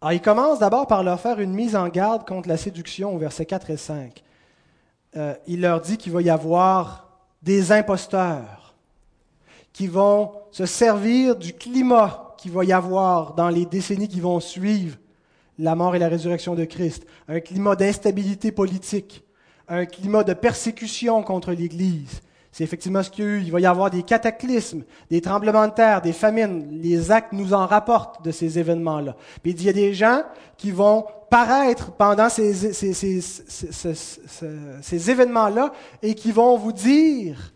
[0.00, 3.18] Alors, il commence d'abord par leur faire une mise en garde contre la séduction au
[3.18, 4.22] verset 4 et 5.
[5.16, 7.08] Euh, il leur dit qu'il va y avoir
[7.42, 8.74] des imposteurs
[9.72, 14.40] qui vont se servir du climat qu'il va y avoir dans les décennies qui vont
[14.40, 14.96] suivre
[15.58, 19.24] la mort et la résurrection de Christ, un climat d'instabilité politique,
[19.68, 22.20] un climat de persécution contre l'Église,
[22.56, 23.42] c'est effectivement ce qu'il y a eu.
[23.42, 26.80] Il va y avoir des cataclysmes, des tremblements de terre, des famines.
[26.80, 29.14] Les actes nous en rapportent de ces événements-là.
[29.42, 30.22] Puis il y a des gens
[30.56, 32.64] qui vont paraître pendant ces,
[35.10, 37.52] événements-là et qui vont vous dire,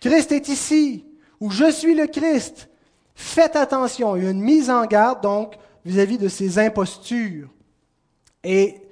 [0.00, 1.04] Christ est ici,
[1.38, 2.68] ou je suis le Christ.
[3.14, 4.16] Faites attention.
[4.16, 7.50] Il y a une mise en garde, donc, vis-à-vis -vis de ces impostures.
[8.42, 8.82] Et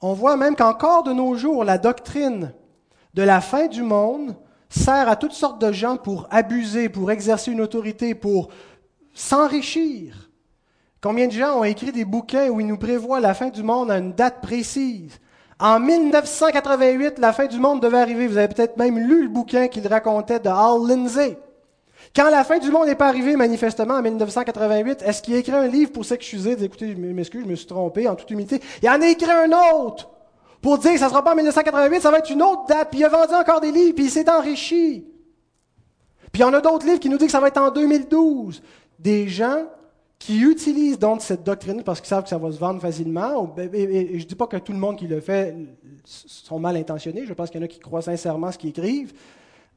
[0.00, 2.52] on voit même qu'encore de nos jours, la doctrine
[3.14, 4.36] de la fin du monde
[4.68, 8.48] sert à toutes sortes de gens pour abuser, pour exercer une autorité, pour
[9.14, 10.30] s'enrichir.
[11.00, 13.90] Combien de gens ont écrit des bouquins où ils nous prévoient la fin du monde
[13.90, 15.18] à une date précise?
[15.60, 18.28] En 1988, la fin du monde devait arriver.
[18.28, 21.38] Vous avez peut-être même lu le bouquin qu'il racontait de Hal Lindsey.
[22.14, 25.52] Quand la fin du monde n'est pas arrivée, manifestement, en 1988, est-ce qu'il a écrit
[25.52, 28.60] un livre pour s'excuser, d'écouter, je m'excuse, je me suis trompé, en toute humilité?
[28.82, 30.10] Il en a écrit un autre!
[30.60, 32.90] pour dire que ça ne sera pas en 1988, ça va être une autre date.
[32.90, 35.06] Puis il a vendu encore des livres, puis il s'est enrichi.
[36.32, 37.70] Puis il y en a d'autres livres qui nous disent que ça va être en
[37.70, 38.62] 2012.
[38.98, 39.64] Des gens
[40.18, 43.54] qui utilisent donc cette doctrine parce qu'ils savent que ça va se vendre facilement.
[43.72, 45.54] Et je ne dis pas que tout le monde qui le fait
[46.04, 47.24] sont mal intentionnés.
[47.24, 49.12] Je pense qu'il y en a qui croient sincèrement ce qu'ils écrivent.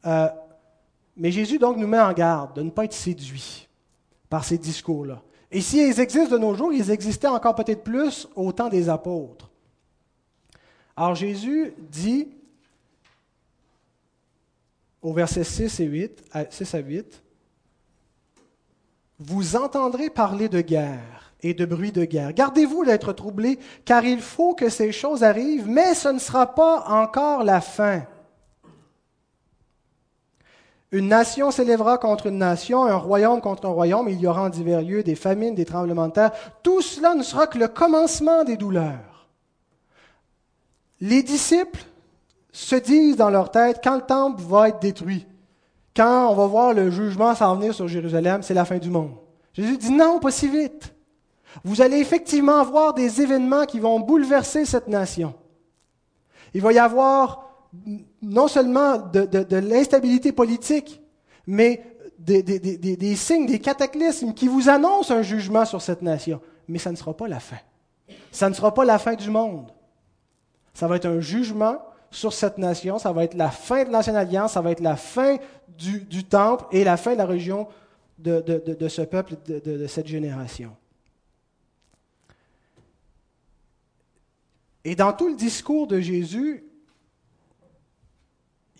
[0.07, 0.27] Euh,
[1.21, 3.69] mais Jésus donc nous met en garde de ne pas être séduit
[4.27, 5.21] par ces discours-là.
[5.51, 8.89] Et si ils existent de nos jours, ils existaient encore peut-être plus au temps des
[8.89, 9.51] apôtres.
[10.97, 12.27] Alors Jésus dit
[14.99, 17.21] au verset 6 et 8, 6 à 8,
[19.19, 22.33] Vous entendrez parler de guerre et de bruit de guerre.
[22.33, 26.83] Gardez-vous d'être troublés, car il faut que ces choses arrivent, mais ce ne sera pas
[26.87, 28.07] encore la fin.
[30.91, 34.49] Une nation s'élèvera contre une nation, un royaume contre un royaume, il y aura en
[34.49, 36.31] divers lieux des famines, des tremblements de terre.
[36.63, 39.27] Tout cela ne sera que le commencement des douleurs.
[40.99, 41.83] Les disciples
[42.51, 45.25] se disent dans leur tête, quand le temple va être détruit,
[45.95, 49.15] quand on va voir le jugement s'en venir sur Jérusalem, c'est la fin du monde.
[49.53, 50.93] Jésus dit non, pas si vite.
[51.63, 55.33] Vous allez effectivement voir des événements qui vont bouleverser cette nation.
[56.53, 57.50] Il va y avoir
[58.21, 61.01] non seulement de, l'instabilité politique,
[61.47, 61.83] mais
[62.19, 66.41] des, signes, des cataclysmes qui vous annoncent un jugement sur cette nation.
[66.67, 67.57] Mais ça ne sera pas la fin.
[68.31, 69.71] Ça ne sera pas la fin du monde.
[70.73, 71.77] Ça va être un jugement
[72.11, 74.97] sur cette nation, ça va être la fin de l'ancienne alliance, ça va être la
[74.97, 75.37] fin
[75.77, 77.67] du, temple et la fin de la religion
[78.19, 80.75] de, de ce peuple, de, cette génération.
[84.83, 86.65] Et dans tout le discours de Jésus,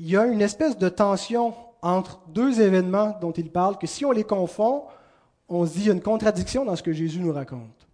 [0.02, 4.04] il y a une espèce de tension entre deux événements dont il parle, que si
[4.04, 4.86] on les confond,
[5.48, 7.88] on se dit qu'il y a une contradiction dans ce que Jésus nous raconte.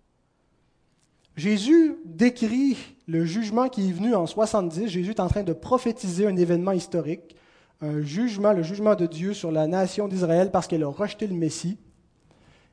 [1.36, 2.78] Jésus décrit
[3.10, 4.88] le jugement qui est venu en 70.
[4.88, 7.36] Jésus est en train de prophétiser un événement historique,
[7.82, 11.36] un jugement, le jugement de Dieu sur la nation d'Israël parce qu'elle a rejeté le
[11.36, 11.78] Messie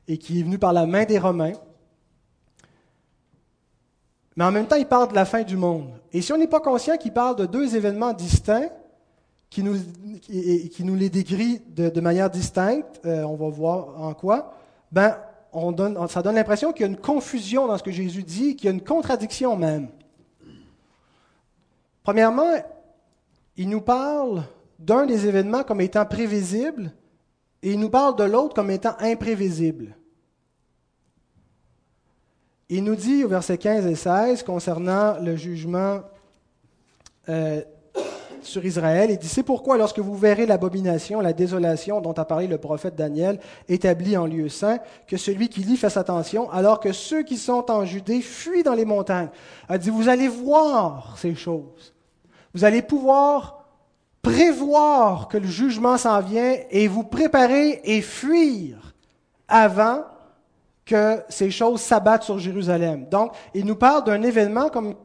[0.07, 1.53] et qui est venu par la main des Romains.
[4.37, 5.89] Mais en même temps, il parle de la fin du monde.
[6.13, 8.69] Et si on n'est pas conscient qu'il parle de deux événements distincts,
[9.55, 14.53] qui nous, les décrit de, manière distincte, euh, on va voir en quoi,
[14.91, 15.17] ben,
[16.09, 18.67] ça donne l'impression qu'il y a une confusion dans ce que Jésus dit, qu'il y
[18.67, 19.87] a une contradiction même.
[22.03, 22.53] Premièrement,
[23.55, 24.43] il nous parle
[24.77, 26.91] d'un des événements comme étant prévisible
[27.63, 29.95] et il nous parle de l'autre comme étant imprévisible.
[32.67, 36.01] Il nous dit au verset 15 et 16 concernant le jugement
[37.29, 37.61] euh,
[38.45, 39.09] sur Israël.
[39.11, 42.95] Il dit, c'est pourquoi lorsque vous verrez l'abomination, la désolation dont a parlé le prophète
[42.95, 47.37] Daniel, établie en lieu saint, que celui qui lit fasse attention, alors que ceux qui
[47.37, 49.29] sont en Judée fuient dans les montagnes.
[49.69, 51.93] Il dit, vous allez voir ces choses.
[52.53, 53.65] Vous allez pouvoir
[54.21, 58.95] prévoir que le jugement s'en vient et vous préparer et fuir
[59.47, 60.03] avant
[60.85, 63.07] que ces choses s'abattent sur Jérusalem.
[63.09, 64.95] Donc, il nous parle d'un événement comme,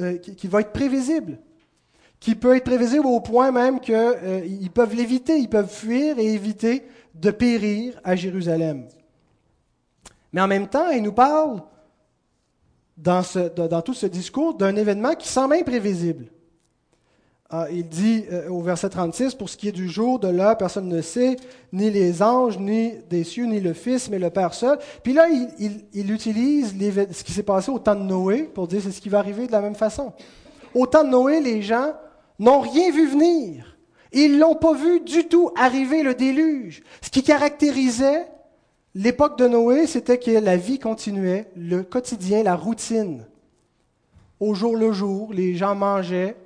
[0.00, 1.38] euh, qui, va être prévisible,
[2.22, 6.34] qui peut être prévisible au point même qu'ils euh, peuvent l'éviter, ils peuvent fuir et
[6.34, 8.86] éviter de périr à Jérusalem.
[10.32, 11.62] Mais en même temps, il nous parle
[12.96, 13.22] dans,
[13.84, 16.26] tout ce discours d'un événement qui semble imprévisible.
[17.50, 20.56] Ah, il dit euh, au verset 36, Pour ce qui est du jour, de l'heure,
[20.56, 21.36] personne ne sait,
[21.72, 24.78] ni les anges, ni des cieux, ni le Fils, mais le Père seul.
[25.02, 25.26] Puis là,
[25.58, 29.08] il, utilise ce qui s'est passé au temps de Noé pour dire c'est ce qui
[29.08, 30.12] va arriver de la même façon.
[30.72, 31.92] Au temps de Noé, les gens
[32.42, 33.76] n'ont rien vu venir.
[34.12, 36.82] Ils l'ont pas vu du tout arriver le déluge.
[37.00, 38.26] Ce qui caractérisait
[38.94, 43.26] l'époque de Noé, c'était que la vie continuait, le quotidien, la routine.
[44.40, 46.36] Au jour le jour, les gens mangeaient,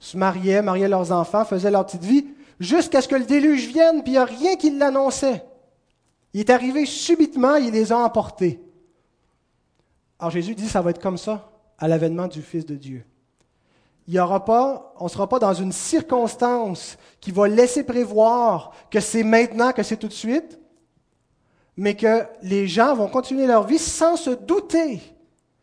[0.00, 2.26] se mariaient, mariaient leurs enfants, faisaient leur petite vie,
[2.58, 5.44] jusqu'à ce que le déluge vienne, puis il n'y a rien qui l'annonçait.
[6.34, 8.60] Il est arrivé subitement, il les a emportés.
[10.18, 13.04] Alors Jésus dit, ça va être comme ça à l'avènement du Fils de Dieu.
[14.06, 18.72] Il y aura pas, on ne sera pas dans une circonstance qui va laisser prévoir
[18.90, 20.58] que c'est maintenant, que c'est tout de suite,
[21.76, 25.00] mais que les gens vont continuer leur vie sans se douter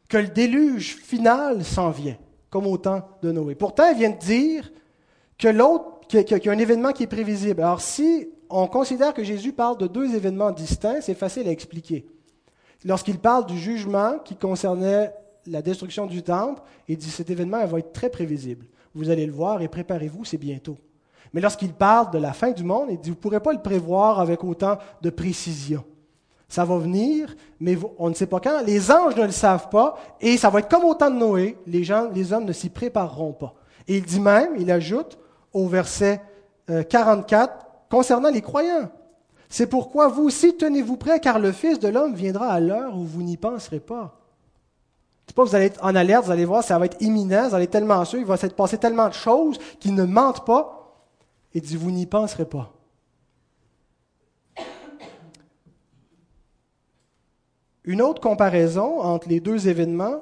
[0.09, 2.17] que le déluge final s'en vient
[2.51, 3.55] comme au temps de Noé.
[3.55, 4.71] Pourtant, il vient de dire
[5.39, 7.61] que l'autre, qu'il y a un événement qui est prévisible.
[7.61, 12.05] Alors, si on considère que Jésus parle de deux événements distincts, c'est facile à expliquer.
[12.83, 15.13] Lorsqu'il parle du jugement qui concernait
[15.47, 18.65] la destruction du temple, il dit cet événement va être très prévisible.
[18.93, 20.77] Vous allez le voir et préparez-vous, c'est bientôt.
[21.33, 23.61] Mais lorsqu'il parle de la fin du monde, il dit vous ne pourrez pas le
[23.61, 25.83] prévoir avec autant de précision.
[26.49, 28.61] Ça va venir, mais on ne sait pas quand.
[28.65, 31.57] Les anges ne le savent pas, et ça va être comme au temps de Noé.
[31.65, 33.53] Les, gens, les hommes ne s'y prépareront pas.
[33.87, 35.17] Et il dit même, il ajoute
[35.53, 36.21] au verset
[36.89, 37.57] 44, euh,
[37.89, 38.89] concernant les croyants.
[39.47, 43.03] C'est pourquoi vous aussi tenez-vous prêts, car le Fils de l'homme viendra à l'heure où
[43.03, 44.20] vous n'y penserez pas.
[45.31, 47.55] C'est pas vous allez être en alerte, vous allez voir, ça va être imminent, vous
[47.55, 51.07] allez être tellement sûr, il va se passer tellement de choses qui ne mentent pas.
[51.53, 52.73] Et dit, vous n'y penserez pas.
[57.85, 60.21] Une autre comparaison entre les deux événements,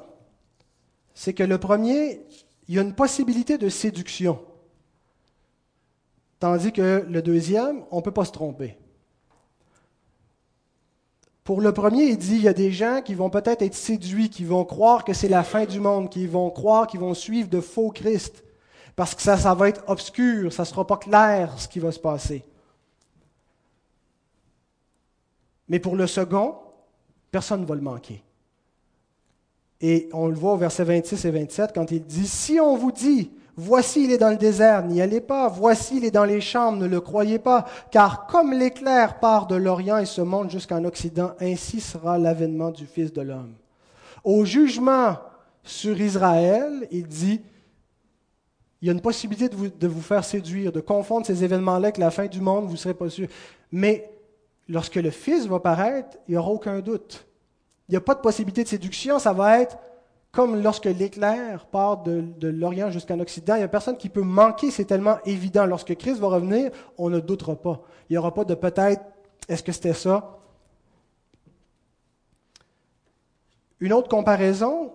[1.15, 2.21] c'est que le premier,
[2.67, 4.39] il y a une possibilité de séduction,
[6.39, 8.77] tandis que le deuxième, on ne peut pas se tromper.
[11.49, 14.29] Pour le premier, il dit, il y a des gens qui vont peut-être être séduits,
[14.29, 17.49] qui vont croire que c'est la fin du monde, qui vont croire qu'ils vont suivre
[17.49, 18.43] de faux Christ,
[18.95, 21.91] parce que ça, ça va être obscur, ça ne sera pas clair ce qui va
[21.91, 22.45] se passer.
[25.69, 26.53] Mais pour le second,
[27.31, 28.21] Personne ne va le manquer.
[29.81, 32.91] Et on le voit au verset 26 et 27 quand il dit, Si on vous
[32.91, 36.39] dit, Voici il est dans le désert, n'y allez pas, voici il est dans les
[36.39, 40.85] chambres, ne le croyez pas, car comme l'éclair part de l'Orient et se monte jusqu'en
[40.85, 43.55] Occident, ainsi sera l'avènement du Fils de l'homme.
[44.23, 45.17] Au jugement
[45.61, 47.41] sur Israël, il dit,
[48.81, 51.87] il y a une possibilité de vous, de vous faire séduire, de confondre ces événements-là
[51.87, 53.27] avec la fin du monde, vous ne serez pas sûr.
[53.73, 54.09] Mais
[54.69, 57.27] lorsque le Fils va paraître, il n'y aura aucun doute.
[57.89, 59.77] Il n'y a pas de possibilité de séduction, ça va être
[60.31, 63.55] comme lorsque l'éclair part de, l'Orient jusqu'en Occident.
[63.55, 65.65] Il n'y a personne qui peut manquer, c'est tellement évident.
[65.65, 67.81] Lorsque Christ va revenir, on ne doutera pas.
[68.09, 69.01] Il n'y aura pas de peut-être,
[69.47, 70.37] est-ce que c'était ça?
[73.79, 74.91] Une autre comparaison,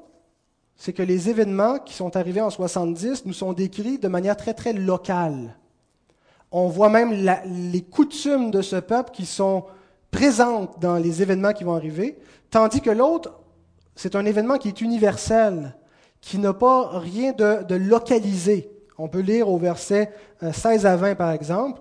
[0.76, 4.54] c'est que les événements qui sont arrivés en 70 nous sont décrits de manière très,
[4.54, 5.56] très locale.
[6.52, 9.64] On voit même les coutumes de ce peuple qui sont
[10.12, 12.18] présentes dans les événements qui vont arriver,
[12.50, 13.32] tandis que l'autre,
[13.96, 15.76] c'est un événement qui est universel,
[16.20, 18.70] qui n'a pas rien de, de, localisé.
[18.98, 21.80] On peut lire au verset 16 euh, à 20, par exemple.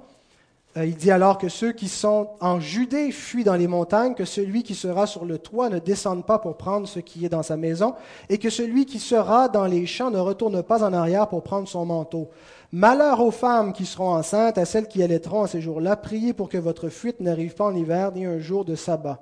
[0.76, 4.26] Euh, il dit alors que ceux qui sont en Judée fuient dans les montagnes, que
[4.26, 7.44] celui qui sera sur le toit ne descende pas pour prendre ce qui est dans
[7.44, 7.94] sa maison,
[8.30, 11.68] et que celui qui sera dans les champs ne retourne pas en arrière pour prendre
[11.68, 12.30] son manteau.
[12.72, 16.50] Malheur aux femmes qui seront enceintes, à celles qui allaiteront à ces jours-là, priez pour
[16.50, 19.20] que votre fuite n'arrive pas en hiver ni un jour de sabbat.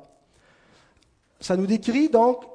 [1.42, 2.46] Ça nous décrit donc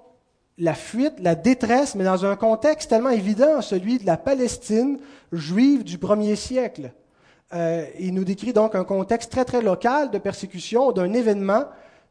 [0.58, 4.98] la fuite, la détresse, mais dans un contexte tellement évident, celui de la Palestine
[5.32, 6.92] juive du premier siècle.
[7.52, 11.64] Euh, il nous décrit donc un contexte très très local de persécution d'un événement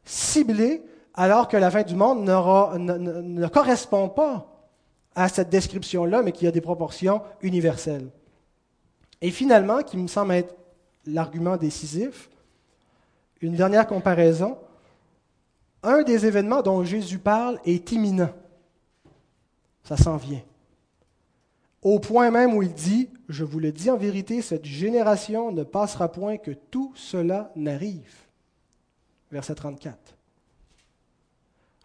[0.04, 0.82] ciblé,
[1.14, 4.46] alors que la fin du monde ne correspond pas
[5.14, 8.08] à cette description-là, mais qui a des proportions universelles.
[9.20, 10.54] Et finalement, qui me semble être
[11.06, 12.28] l'argument décisif,
[13.40, 14.58] une dernière comparaison,
[15.86, 18.30] un des événements dont Jésus parle est imminent.
[19.84, 20.42] Ça s'en vient.
[21.82, 25.62] au point même où il dit, je vous le dis en vérité, cette génération ne
[25.62, 28.12] passera point que tout cela n'arrive.
[29.30, 29.96] Verset 34.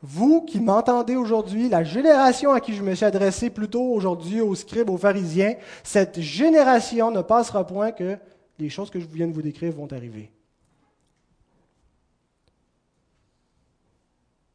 [0.01, 4.55] Vous qui m'entendez aujourd'hui, la génération à qui je me suis adressé plutôt aujourd'hui aux
[4.55, 8.17] scribes, aux pharisiens, cette génération ne passera point que
[8.57, 10.31] les choses que je viens de vous décrire vont arriver.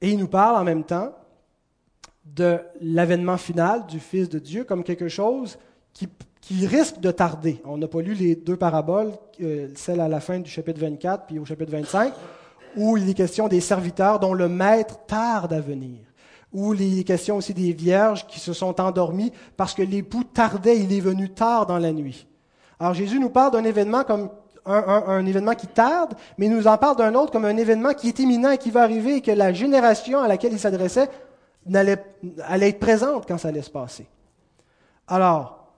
[0.00, 1.12] Et il nous parle en même temps
[2.24, 5.58] de l'avènement final du Fils de Dieu comme quelque chose
[5.92, 6.08] qui,
[6.66, 7.60] risque de tarder.
[7.64, 11.26] On n'a pas lu les deux paraboles, euh, celle à la fin du chapitre 24
[11.26, 12.12] puis au chapitre 25,
[12.76, 15.98] où il est question des serviteurs dont le maître tarde à venir,
[16.52, 20.78] où il est question aussi des vierges qui se sont endormies parce que l'époux tardait,
[20.78, 22.28] il est venu tard dans la nuit.
[22.78, 24.30] Alors Jésus nous parle d'un événement comme
[24.66, 28.08] un, événement qui tarde, mais il nous en parle d'un autre comme un événement qui
[28.08, 31.08] est imminent et qui va arriver et que la génération à laquelle il s'adressait
[31.72, 34.06] allait, être présente quand ça allait se passer.
[35.08, 35.72] Alors,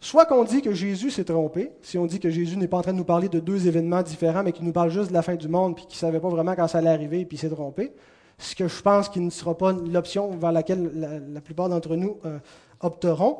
[0.00, 2.82] soit qu'on dit que Jésus s'est trompé, si on dit que Jésus n'est pas en
[2.82, 5.22] train de nous parler de deux événements différents, mais qu'il nous parle juste de la
[5.22, 7.40] fin du monde, puis qu'il ne savait pas vraiment quand ça allait arriver, puis il
[7.40, 7.92] s'est trompé,
[8.38, 10.90] ce que je pense qu'il ne sera pas l'option vers laquelle
[11.32, 12.38] la, plupart d'entre nous euh,
[12.80, 13.38] opteront,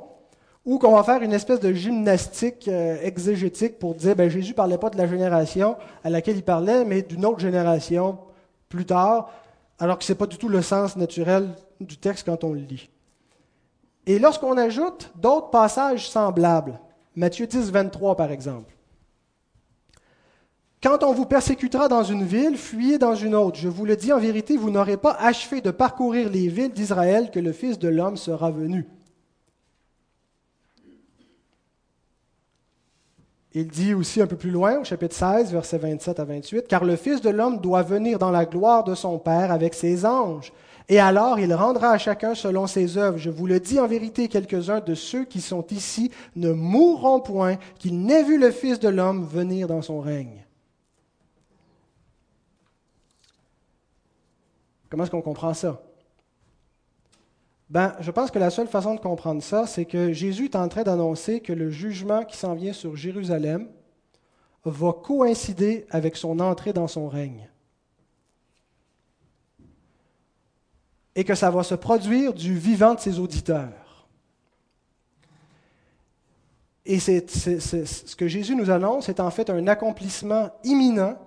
[0.64, 4.56] ou qu'on va faire une espèce de gymnastique euh, exégétique pour dire, ben, Jésus ne
[4.56, 8.18] parlait pas de la génération à laquelle il parlait, mais d'une autre génération
[8.68, 9.30] plus tard,
[9.78, 11.48] alors que ce n'est pas du tout le sens naturel
[11.80, 12.90] du texte quand on le lit.
[14.06, 16.78] Et lorsqu'on ajoute d'autres passages semblables,
[17.16, 18.74] Matthieu 10, 23 par exemple,
[20.82, 23.58] quand on vous persécutera dans une ville, fuyez dans une autre.
[23.58, 27.32] Je vous le dis en vérité, vous n'aurez pas achevé de parcourir les villes d'Israël
[27.32, 28.86] que le Fils de l'homme sera venu.
[33.54, 36.84] Il dit aussi un peu plus loin, au chapitre 16, versets 27 à 28, Car
[36.84, 40.52] le Fils de l'homme doit venir dans la gloire de son Père avec ses anges.
[40.90, 43.18] Et alors il rendra à chacun selon ses œuvres.
[43.18, 47.56] Je vous le dis en vérité, quelques-uns de ceux qui sont ici ne mourront point
[47.78, 50.44] qu'ils n'aient vu le Fils de l'homme venir dans son règne.
[54.90, 55.82] Comment est-ce qu'on comprend ça?
[57.70, 60.68] Ben, je pense que la seule façon de comprendre ça, c'est que Jésus est en
[60.68, 63.68] train d'annoncer que le jugement qui s'en vient sur Jérusalem
[64.64, 67.48] va coïncider avec son entrée dans son règne.
[71.14, 74.06] Et que ça va se produire du vivant de ses auditeurs.
[76.86, 81.18] Et c'est, ce que Jésus nous annonce est en fait un accomplissement imminent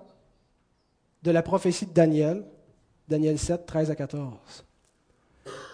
[1.22, 2.44] de la prophétie de Daniel,
[3.06, 4.64] Daniel 7, 13 à 14.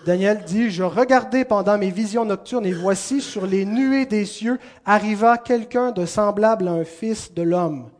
[0.07, 4.59] Daniel dit, Je regardais pendant mes visions nocturnes, et voici sur les nuées des cieux
[4.87, 7.91] arriva quelqu'un de semblable à un fils de l'homme.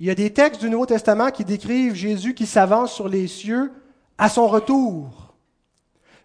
[0.00, 3.26] Il y a des textes du Nouveau Testament qui décrivent Jésus qui s'avance sur les
[3.26, 3.70] cieux
[4.16, 5.34] à son retour.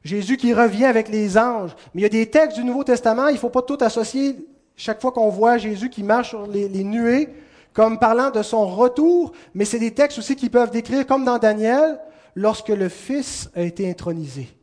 [0.03, 1.75] Jésus qui revient avec les anges.
[1.93, 4.37] Mais il y a des textes du Nouveau Testament, il ne faut pas tout associer
[4.77, 7.29] chaque fois qu'on voit Jésus qui marche sur les, nuées
[7.73, 11.37] comme parlant de son retour, mais c'est des textes aussi qui peuvent décrire, comme dans
[11.37, 11.99] Daniel,
[12.33, 14.54] lorsque le Fils a été intronisé.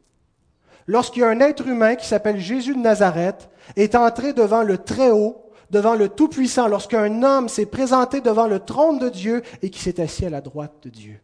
[0.86, 6.08] Lorsqu'il être humain qui s'appelle Jésus de Nazareth est entré devant le Très-Haut, devant le
[6.08, 10.30] Tout-Puissant, lorsqu'un homme s'est présenté devant le trône de Dieu et qui s'est assis à
[10.30, 11.20] la droite de Dieu.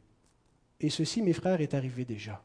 [0.81, 2.41] Et ceci, mes frères, est arrivé déjà.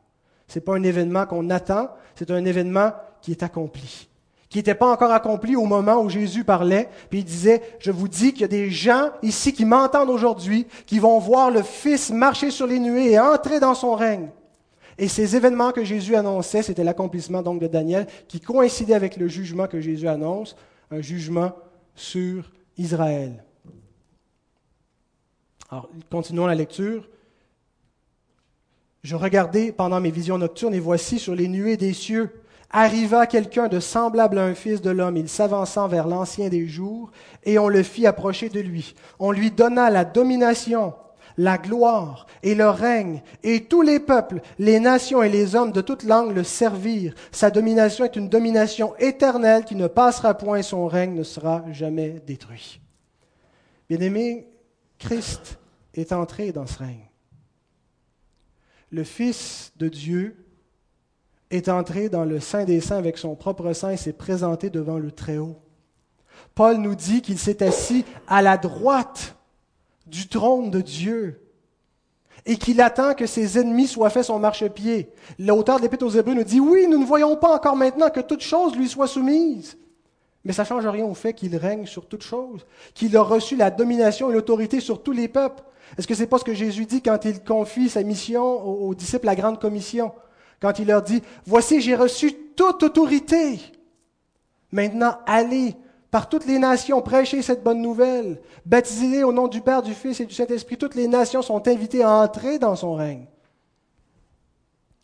[0.47, 2.91] Ce n'est pas un événement qu'on attend, c'est un événement
[3.22, 4.09] qui est accompli
[4.53, 8.07] qui n'était pas encore accompli au moment où Jésus parlait, puis il disait, je vous
[8.07, 12.11] dis qu'il y a des gens ici qui m'entendent aujourd'hui, qui vont voir le Fils
[12.11, 14.30] marcher sur les nuées et entrer dans son règne.
[14.98, 19.28] Et ces événements que Jésus annonçait, c'était l'accomplissement donc de Daniel, qui coïncidait avec le
[19.28, 20.56] jugement que Jésus annonce,
[20.91, 21.54] un jugement
[21.96, 23.44] sur Israël.
[25.70, 27.10] Alors, continuons la lecture.
[29.04, 32.32] Je regardais pendant mes visions nocturnes et voici sur les nuées des cieux
[32.74, 37.12] arriva quelqu'un de semblable à un fils de l'homme, il s'avança vers l'ancien des jours,
[37.44, 38.96] et on le fit approcher de lui.
[39.20, 40.94] On lui donna la domination,
[41.38, 45.82] la gloire et le règne, et tous les peuples, les nations et les hommes de
[45.82, 47.14] toute langue le servirent.
[47.32, 51.64] Sa domination est une domination éternelle qui ne passera point, et son règne ne sera
[51.72, 52.80] jamais détruit.
[53.90, 54.48] Bien-aimé,
[55.00, 55.58] Christ
[55.94, 57.10] est entré dans ce règne.
[58.92, 60.46] Le Fils de Dieu
[61.50, 64.98] est entré dans le Saint des Saints avec son propre sang et s'est présenté devant
[64.98, 65.60] le Très-Haut.
[66.56, 69.33] Paul nous dit qu'il s'est assis à la droite
[70.14, 71.41] du trône de Dieu
[72.45, 75.09] et qu'il attend que ses ennemis soient faits son marchepied.
[75.39, 78.20] L'auteur de l'Épître aux Hébreux nous dit, oui, nous ne voyons pas encore maintenant que
[78.20, 79.78] toute chose lui soit soumise.
[80.45, 83.55] Mais ça ne change rien au fait qu'il règne sur toute chose, qu'il a reçu
[83.55, 85.64] la domination et l'autorité sur tous les peuples.
[85.97, 88.93] Est-ce que ce n'est pas ce que Jésus dit quand il confie sa mission aux
[88.93, 90.11] disciples, la grande commission?
[90.61, 93.59] Quand il leur dit, Voici, j'ai reçu toute autorité.
[94.72, 95.76] Maintenant, allez
[96.14, 98.39] par toutes les nations, prêchez cette bonne nouvelle.
[98.68, 100.78] Baptisez-les au nom du Père, du Fils et du Saint-Esprit.
[100.78, 103.26] Toutes les nations sont invitées à entrer dans son règne.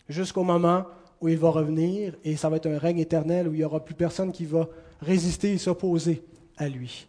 [0.08, 0.86] Jusqu'au moment
[1.20, 3.80] où il va revenir et ça va être un règne éternel où il n'y aura
[3.80, 4.68] plus personne qui va
[5.02, 6.24] résister et s'opposer
[6.58, 7.08] à lui.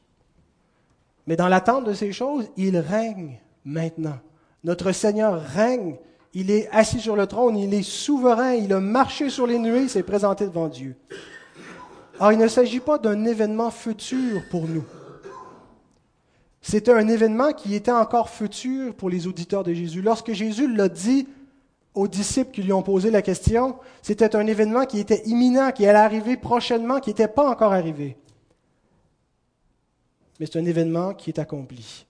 [1.27, 4.19] Mais dans l'attente de ces choses, il règne maintenant.
[4.65, 5.97] Notre Seigneur règne.
[6.33, 9.83] Il est assis sur le trône, il est souverain, il a marché sur les nuées,
[9.83, 10.97] il s'est présenté devant Dieu.
[12.21, 14.85] Alors, il ne s'agit pas d'un événement futur pour nous.
[16.61, 20.03] C'était un événement qui était encore futur pour les auditeurs de Jésus.
[20.03, 21.27] Lorsque Jésus l'a dit
[21.95, 25.87] aux disciples qui lui ont posé la question, c'était un événement qui était imminent, qui
[25.87, 28.19] allait arriver prochainement, qui n'était pas encore arrivé.
[30.39, 32.05] Mais c'est un événement qui est accompli.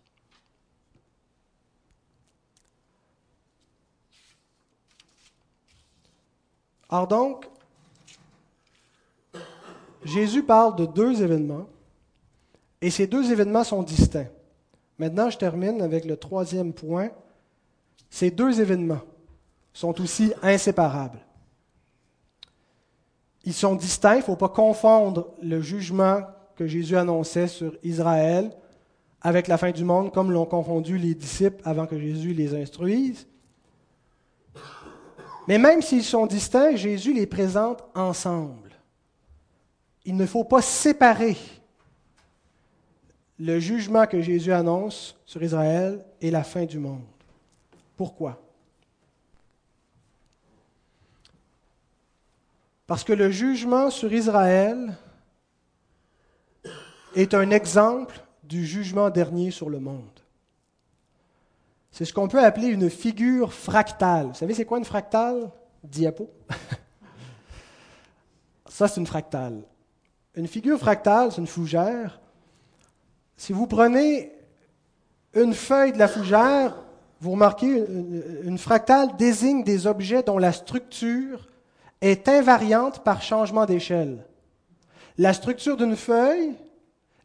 [6.89, 7.47] Alors donc,
[10.05, 11.66] Jésus parle de deux événements
[12.80, 14.28] et ces deux événements sont distincts.
[14.98, 17.11] Maintenant, je termine avec le troisième point.
[18.09, 19.03] Ces deux événements
[19.72, 21.20] sont aussi inséparables.
[23.44, 26.22] Ils sont distincts, il ne faut pas confondre le jugement
[26.57, 28.51] que Jésus annonçait sur Israël
[29.22, 33.26] avec la fin du monde, comme l'ont confondu les disciples avant que Jésus les instruise.
[35.48, 38.70] Mais même s'ils sont distincts, Jésus les présente ensemble
[40.05, 41.36] il ne faut pas séparer
[43.38, 47.05] le jugement que Jésus annonce sur Israël et la fin du monde.
[47.96, 48.42] Pourquoi?
[52.86, 54.96] Parce que le jugement sur Israël
[57.14, 60.20] est un exemple du jugement dernier sur le monde.
[61.92, 64.28] C'est ce qu'on peut appeler une figure fractale.
[64.28, 65.51] Vous savez, c'est quoi une fractale?
[65.82, 66.30] Diapo.
[68.68, 69.62] Ça, c'est une fractale.
[70.37, 72.20] Une figure fractale, c'est une fougère.
[73.37, 74.33] Si vous prenez
[75.35, 76.76] une feuille de la fougère,
[77.20, 77.85] vous remarquez,
[78.45, 81.49] une fractale désigne des objets dont la structure
[82.01, 84.24] est invariante par changement d'échelle.
[85.18, 86.55] La structure d'une feuille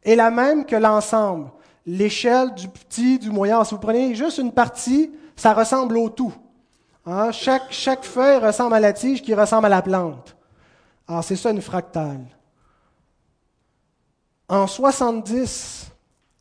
[0.04, 1.52] est la même que l'ensemble.
[1.86, 3.64] L'échelle du petit, du moyen.
[3.64, 6.34] Si vous prenez juste une partie, ça ressemble au tout.
[7.06, 7.32] Hein?
[7.32, 10.36] Chaque, chaque feuille ressemble à la tige qui ressemble à la plante.
[11.08, 12.26] Alors c'est ça une fractale.
[14.48, 15.92] En 70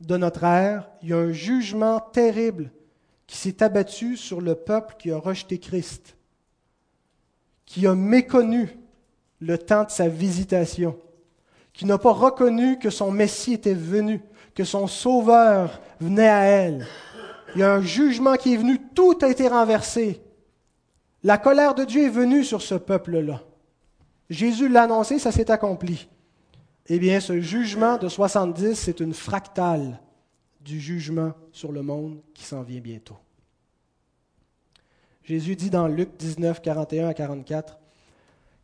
[0.00, 2.70] de notre ère, il y a un jugement terrible
[3.26, 6.14] qui s'est abattu sur le peuple qui a rejeté Christ,
[7.64, 8.78] qui a méconnu
[9.40, 10.98] le temps de sa visitation,
[11.72, 14.20] qui n'a pas reconnu que son Messie était venu,
[14.54, 16.86] que son Sauveur venait à elle.
[17.54, 20.20] Il y a un jugement qui est venu, tout a été renversé.
[21.22, 23.40] La colère de Dieu est venue sur ce peuple-là.
[24.28, 26.06] Jésus l'a annoncé, ça s'est accompli.
[26.86, 30.00] Eh bien, ce jugement de 70, c'est une fractale
[30.60, 33.16] du jugement sur le monde qui s'en vient bientôt.
[35.22, 37.78] Jésus dit dans Luc 19, 41 à 44,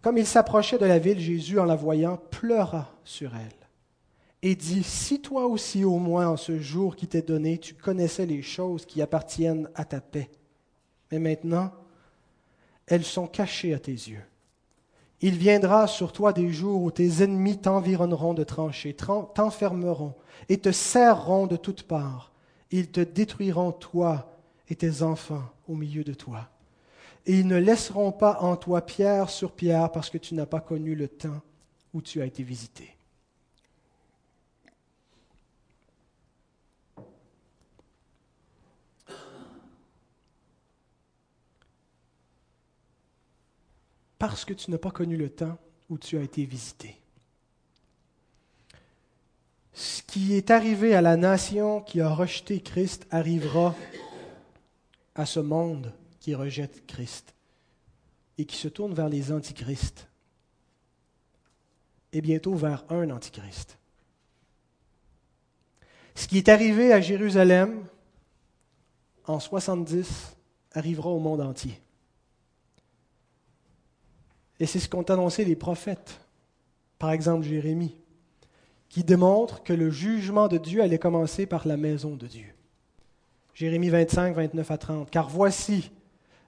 [0.02, 3.60] Comme il s'approchait de la ville, Jésus, en la voyant, pleura sur elle
[4.42, 8.26] et dit, Si toi aussi au moins en ce jour qui t'est donné, tu connaissais
[8.26, 10.30] les choses qui appartiennent à ta paix,
[11.10, 11.72] mais maintenant,
[12.86, 14.24] elles sont cachées à tes yeux.
[15.22, 18.96] Il viendra sur toi des jours où tes ennemis t'environneront de tranchées,
[19.34, 20.14] t'enfermeront
[20.48, 22.32] et te serreront de toutes parts.
[22.70, 26.48] Ils te détruiront, toi et tes enfants, au milieu de toi.
[27.26, 30.60] Et ils ne laisseront pas en toi pierre sur pierre parce que tu n'as pas
[30.60, 31.40] connu le temps
[31.92, 32.96] où tu as été visité.
[44.20, 45.56] Parce que tu n'as pas connu le temps
[45.88, 47.00] où tu as été visité.
[49.72, 53.74] Ce qui est arrivé à la nation qui a rejeté Christ arrivera
[55.14, 57.34] à ce monde qui rejette Christ
[58.36, 60.06] et qui se tourne vers les antichrists
[62.12, 63.78] et bientôt vers un antichrist.
[66.14, 67.86] Ce qui est arrivé à Jérusalem
[69.24, 70.36] en 70
[70.72, 71.80] arrivera au monde entier.
[74.60, 76.20] Et c'est ce qu'ont annoncé les prophètes,
[76.98, 77.96] par exemple Jérémie,
[78.90, 82.46] qui démontre que le jugement de Dieu allait commencer par la maison de Dieu.
[83.54, 85.10] Jérémie 25, 29 à 30.
[85.10, 85.90] Car voici,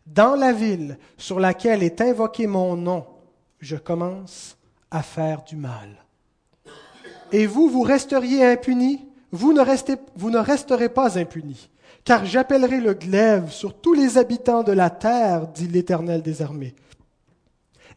[0.06, 3.06] dans la ville sur laquelle est invoqué mon nom,
[3.60, 4.58] je commence
[4.90, 5.88] à faire du mal.
[7.32, 11.70] Et vous, vous resteriez impunis, vous ne, restez, vous ne resterez pas impunis,
[12.04, 16.74] car j'appellerai le glaive sur tous les habitants de la terre, dit l'Éternel des armées.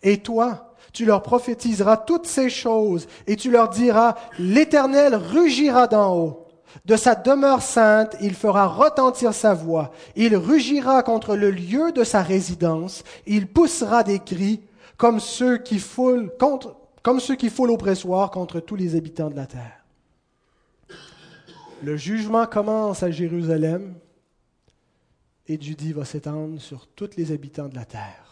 [0.05, 6.15] Et toi, Tu leur prophétiseras toutes ces choses et tu leur diras, l'Éternel rugira d'en
[6.15, 6.47] haut.
[6.85, 9.91] De sa demeure sainte, il fera retentir sa voix.
[10.15, 13.03] Il rugira contre le lieu de sa résidence.
[13.27, 14.61] Il poussera des cris
[14.95, 17.77] comme ceux qui foulent, contre, comme ceux qui foulent
[18.31, 19.83] contre tous les habitants de la terre.
[21.83, 23.95] Le jugement commence à Jérusalem
[25.45, 28.24] et Judie va s'étendre sur tous les habitants de la terre.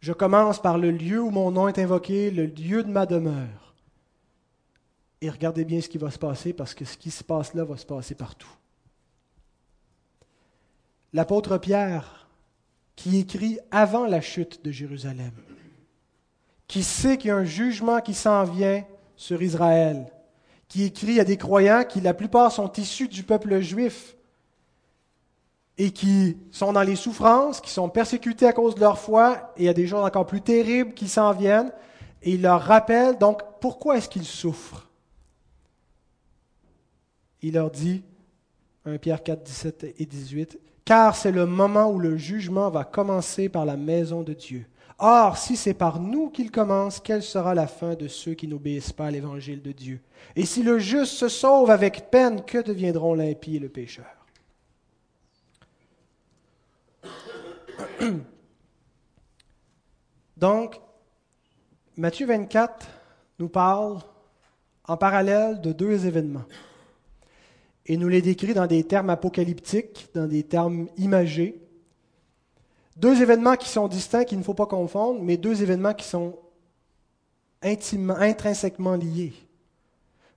[0.00, 3.74] Je commence par le lieu où mon nom est invoqué, le lieu de ma demeure.
[5.20, 7.64] Et regardez bien ce qui va se passer parce que ce qui se passe là
[7.64, 8.50] va se passer partout.
[11.12, 12.28] L'apôtre Pierre,
[12.96, 15.32] qui écrit avant la chute de Jérusalem,
[16.66, 18.84] qui sait qu'il y a un jugement qui s'en vient
[19.16, 20.06] sur Israël,
[20.68, 24.16] qui écrit à des croyants qui la plupart sont issus du peuple juif
[25.82, 29.62] et qui sont dans les souffrances, qui sont persécutés à cause de leur foi, et
[29.62, 31.72] il y a des choses encore plus terribles qui s'en viennent,
[32.22, 34.90] et il leur rappelle donc pourquoi est-ce qu'ils souffrent?
[37.40, 38.04] Il leur dit,
[38.84, 43.48] 1 Pierre 4, 17 et 18, car c'est le moment où le jugement va commencer
[43.48, 44.66] par la maison de Dieu.
[44.98, 48.92] Or, si c'est par nous qu'il commence, quelle sera la fin de ceux qui n'obéissent
[48.92, 50.02] pas à l'évangile de Dieu?
[50.36, 54.19] Et si le juste se sauve avec peine, que deviendront l'impie et le pécheur
[60.36, 60.80] Donc,
[61.96, 62.86] Matthieu 24
[63.38, 63.98] nous parle
[64.84, 66.44] en parallèle de deux événements.
[67.86, 71.60] Et nous les décrit dans des termes apocalyptiques, dans des termes imagés.
[72.96, 76.38] Deux événements qui sont distincts, qu'il ne faut pas confondre, mais deux événements qui sont
[77.62, 79.32] intimement, intrinsèquement liés.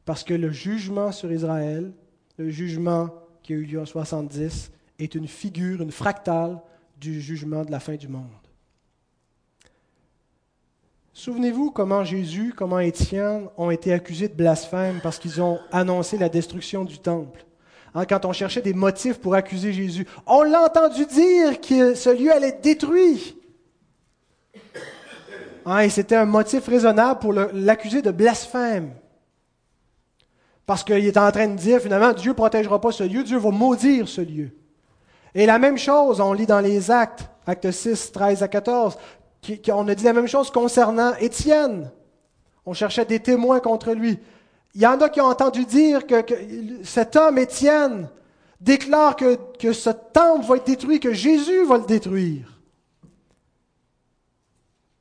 [0.05, 1.93] Parce que le jugement sur Israël,
[2.37, 3.09] le jugement
[3.41, 6.61] qui a eu lieu en 70, est une figure, une fractale
[7.03, 8.29] du jugement de la fin du monde.
[11.11, 16.29] Souvenez-vous comment Jésus, comment Étienne ont été accusés de blasphème parce qu'ils ont annoncé la
[16.29, 17.45] destruction du temple.
[17.93, 20.07] Hein, quand on cherchait des motifs pour accuser Jésus.
[20.25, 23.37] On l'a entendu dire que ce lieu allait être détruit.
[25.65, 28.93] Hein, c'était un motif raisonnable pour l'accuser de blasphème.
[30.65, 33.37] Parce qu'il est en train de dire, finalement, Dieu ne protégera pas ce lieu, Dieu
[33.37, 34.51] va maudire ce lieu.
[35.35, 38.97] Et la même chose, on lit dans les actes, actes 6, 13 à 14,
[39.69, 41.91] on a dit la même chose concernant Étienne.
[42.65, 44.19] On cherchait des témoins contre lui.
[44.75, 46.23] Il y en a qui ont entendu dire que,
[46.83, 48.09] cet homme, Étienne,
[48.61, 52.59] déclare que, que ce temple va être détruit, que Jésus va le détruire.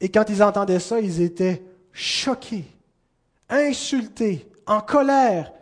[0.01, 1.63] Et quand ils entendaient ça, ils étaient
[1.93, 2.65] choqués,
[3.49, 5.53] insultés, en colère,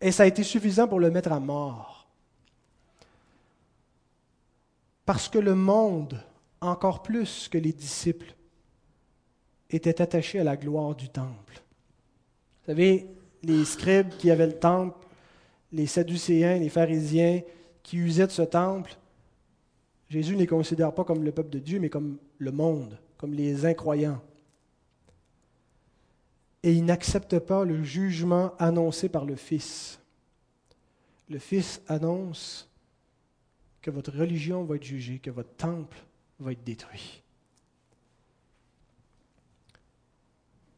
[0.00, 1.95] et ça a été suffisant pour le mettre à mort.
[5.06, 6.20] Parce que le monde,
[6.60, 8.34] encore plus que les disciples,
[9.70, 11.62] était attaché à la gloire du temple.
[12.60, 13.06] Vous savez,
[13.42, 15.06] les scribes qui avaient le temple,
[15.72, 17.40] les Sadducéens, les pharisiens
[17.82, 18.96] qui usaient de ce temple,
[20.08, 23.32] Jésus ne les considère pas comme le peuple de Dieu, mais comme le monde, comme
[23.32, 24.20] les incroyants.
[26.62, 30.00] Et il n'accepte pas le jugement annoncé par le Fils.
[31.28, 32.68] Le Fils annonce
[33.86, 35.96] que votre religion va être jugée, que votre temple
[36.40, 37.22] va être détruit.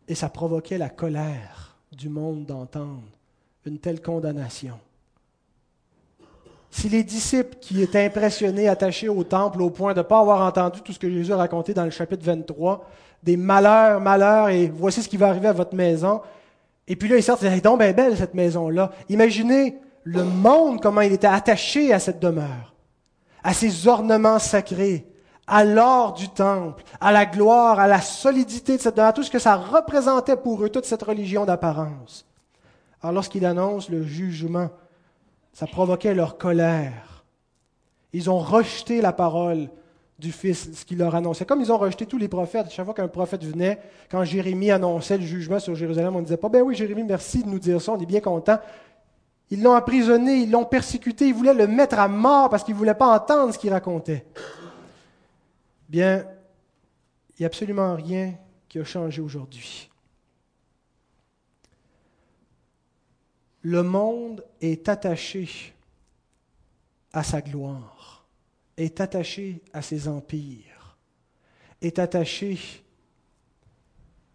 [0.07, 3.09] Et ça provoquait la colère du monde d'entendre
[3.65, 4.79] une telle condamnation.
[6.71, 10.43] Si les disciples qui étaient impressionnés, attachés au temple au point de ne pas avoir
[10.43, 12.91] entendu tout ce que Jésus a raconté dans le chapitre 23,
[13.23, 16.21] des malheurs, malheurs, et voici ce qui va arriver à votre maison,
[16.87, 18.93] et puis là, ils sortent, donc bien belle cette maison-là.
[19.09, 22.75] Imaginez le monde, comment il était attaché à cette demeure,
[23.43, 25.07] à ces ornements sacrés,
[25.47, 29.31] à l'or du temple, à la gloire, à la solidité de cette à tout ce
[29.31, 32.27] que ça représentait pour eux, toute cette religion d'apparence.
[33.03, 34.69] Alors lorsqu'il annonce le jugement,
[35.53, 37.25] ça provoquait leur colère.
[38.13, 39.69] Ils ont rejeté la parole
[40.19, 41.45] du Fils, ce qu'il leur annonçait.
[41.45, 43.79] Comme ils ont rejeté tous les prophètes, chaque fois qu'un prophète venait,
[44.11, 47.43] quand Jérémie annonçait le jugement sur Jérusalem, on ne disait pas, ben oui, Jérémie, merci
[47.45, 48.59] de nous dire ça, on est bien content.
[49.51, 52.79] Ils l'ont emprisonné, ils l'ont persécuté, ils voulaient le mettre à mort parce qu'ils ne
[52.79, 54.27] voulaient pas entendre ce qu'il racontait.
[55.89, 56.27] Bien,
[57.31, 58.35] il n'y a absolument rien
[58.69, 59.89] qui a changé aujourd'hui.
[63.63, 65.75] Le monde est attaché
[67.13, 68.27] à sa gloire,
[68.77, 70.97] est attaché à ses empires,
[71.81, 72.59] est attaché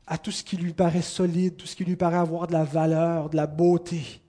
[0.07, 2.63] à tout ce qui lui paraît solide, tout ce qui lui paraît avoir de la
[2.63, 4.22] valeur, de la beauté.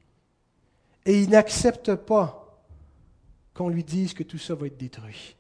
[1.06, 2.40] Et il n'accepte pas
[3.52, 5.36] qu'on lui dise que tout ça va être détruit.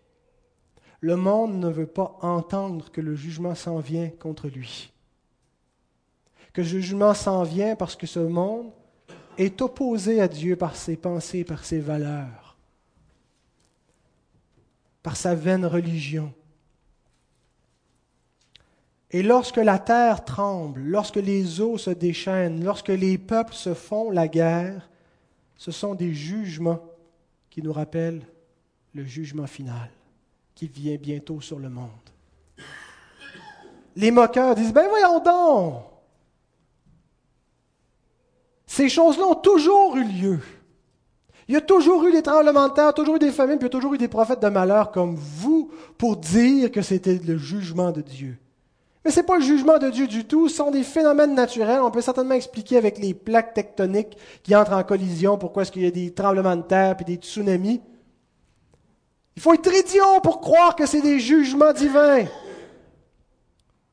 [1.00, 4.90] Le monde ne veut pas entendre que le jugement s'en vient contre lui.
[6.52, 8.70] que le jugement s'en vient parce que ce monde
[9.38, 12.56] est opposé à Dieu par ses pensées, par ses valeurs,
[15.02, 16.32] par sa vaine religion.
[19.10, 24.10] Et lorsque la terre tremble, lorsque les eaux se déchaînent, lorsque les peuples se font
[24.10, 24.88] la guerre,
[25.56, 26.80] ce sont des jugements
[27.50, 28.22] qui nous rappellent
[28.94, 29.90] le jugement final
[30.54, 31.88] qui vient bientôt sur le monde.
[33.96, 35.84] Les moqueurs disent, ben voyons donc,
[38.66, 40.40] ces choses-là ont toujours eu lieu.
[41.46, 43.72] Il y a toujours eu des tremblements de terre, toujours eu des famines, puis il
[43.72, 47.36] y a toujours eu des prophètes de malheur comme vous pour dire que c'était le
[47.36, 48.38] jugement de Dieu.
[49.04, 51.80] Mais ce n'est pas le jugement de Dieu du tout, ce sont des phénomènes naturels.
[51.82, 55.82] On peut certainement expliquer avec les plaques tectoniques qui entrent en collision pourquoi est-ce qu'il
[55.82, 57.82] y a des tremblements de terre et des tsunamis.
[59.36, 62.24] Il faut être idiot pour croire que c'est des jugements divins.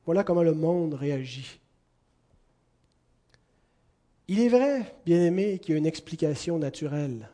[0.05, 1.59] Voilà comment le monde réagit.
[4.29, 7.27] Il est vrai, bien-aimé, qu'il y a une explication naturelle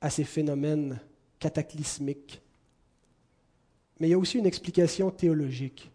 [0.00, 1.00] à ces phénomènes
[1.40, 2.40] cataclysmiques.
[3.98, 5.90] Mais il y a aussi une explication théologique.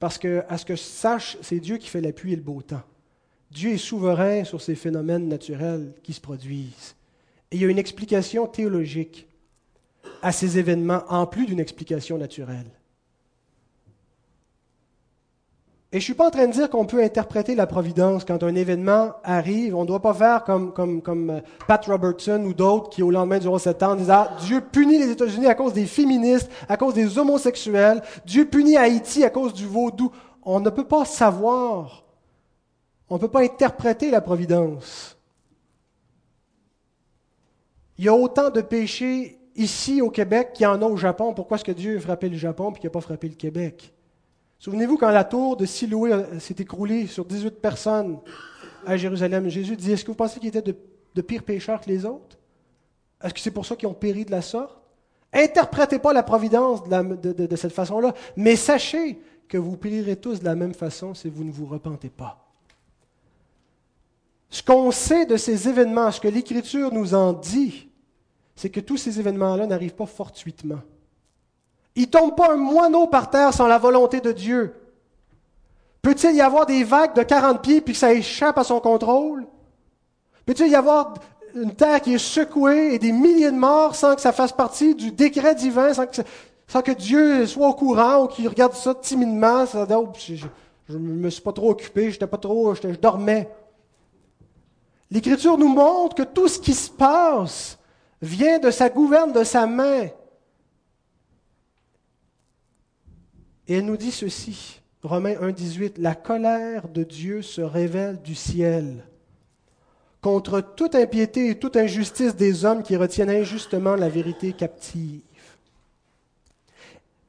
[0.00, 2.42] Parce que, à ce que je sache, c'est Dieu qui fait la pluie et le
[2.42, 2.82] beau temps.
[3.50, 6.96] Dieu est souverain sur ces phénomènes naturels qui se produisent.
[7.50, 9.28] Et il y a une explication théologique
[10.22, 12.70] à ces événements en plus d'une explication naturelle.
[15.92, 18.44] Et je ne suis pas en train de dire qu'on peut interpréter la providence quand
[18.44, 19.74] un événement arrive.
[19.74, 23.10] On ne doit pas faire comme, comme, comme euh, Pat Robertson ou d'autres qui, au
[23.10, 26.76] lendemain du 11 septembre, disent ah, Dieu punit les États-Unis à cause des féministes, à
[26.76, 28.02] cause des homosexuels.
[28.24, 30.12] Dieu punit Haïti à cause du vaudou.
[30.44, 32.04] On ne peut pas savoir.
[33.08, 35.18] On ne peut pas interpréter la providence.
[37.98, 41.34] Il y a autant de péchés ici au Québec qu'il y en a au Japon.
[41.34, 43.92] Pourquoi est-ce que Dieu a frappé le Japon et qu'il n'a pas frappé le Québec?
[44.60, 48.18] Souvenez-vous quand la tour de Siloué s'est écroulée sur 18 personnes
[48.86, 50.74] à Jérusalem, Jésus dit, est-ce que vous pensez qu'ils étaient
[51.14, 52.36] de, pires pécheurs que les autres?
[53.22, 54.78] Est-ce que c'est pour ça qu'ils ont péri de la sorte?
[55.32, 60.44] Interprétez pas la providence de, de cette façon-là, mais sachez que vous périrez tous de
[60.44, 62.46] la même façon si vous ne vous repentez pas.
[64.50, 67.88] Ce qu'on sait de ces événements, ce que l'Écriture nous en dit,
[68.54, 70.80] c'est que tous ces événements-là n'arrivent pas fortuitement.
[72.00, 74.74] Il ne tombe pas un moineau par terre sans la volonté de Dieu.
[76.00, 79.46] Peut-il y avoir des vagues de 40 pieds puis que ça échappe à son contrôle?
[80.46, 81.12] Peut-il y avoir
[81.54, 84.94] une terre qui est secouée et des milliers de morts sans que ça fasse partie
[84.94, 89.66] du décret divin, sans que, Dieu soit au courant ou qu'il regarde ça timidement?
[89.66, 93.46] Ça, oh, je ne me suis pas trop occupé, j'étais pas trop, je dormais.
[95.10, 97.76] L'Écriture nous montre que tout ce qui se passe
[98.22, 100.06] vient de sa gouverne, de sa main.
[103.70, 109.04] Et elle nous dit ceci, Romains 1,18, La colère de Dieu se révèle du ciel
[110.20, 115.20] contre toute impiété et toute injustice des hommes qui retiennent injustement la vérité captive.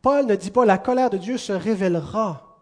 [0.02, 2.60] Paul ne dit pas la colère de Dieu se révélera,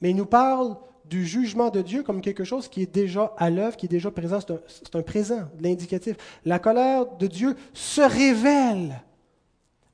[0.00, 3.50] mais il nous parle du jugement de Dieu comme quelque chose qui est déjà à
[3.50, 4.38] l'œuvre, qui est déjà présent.
[4.40, 6.16] C'est un, un, présent, l'indicatif.
[6.44, 9.02] La colère de Dieu se révèle.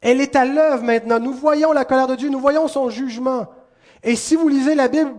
[0.05, 1.19] Elle est à l'œuvre maintenant.
[1.19, 3.47] Nous voyons la colère de Dieu, nous voyons son jugement.
[4.03, 5.11] Et si vous lisez la Bible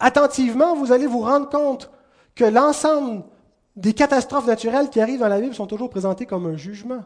[0.00, 1.90] attentivement, vous allez vous rendre compte
[2.34, 3.22] que l'ensemble
[3.76, 7.04] des catastrophes naturelles qui arrivent dans la Bible sont toujours présentées comme un jugement.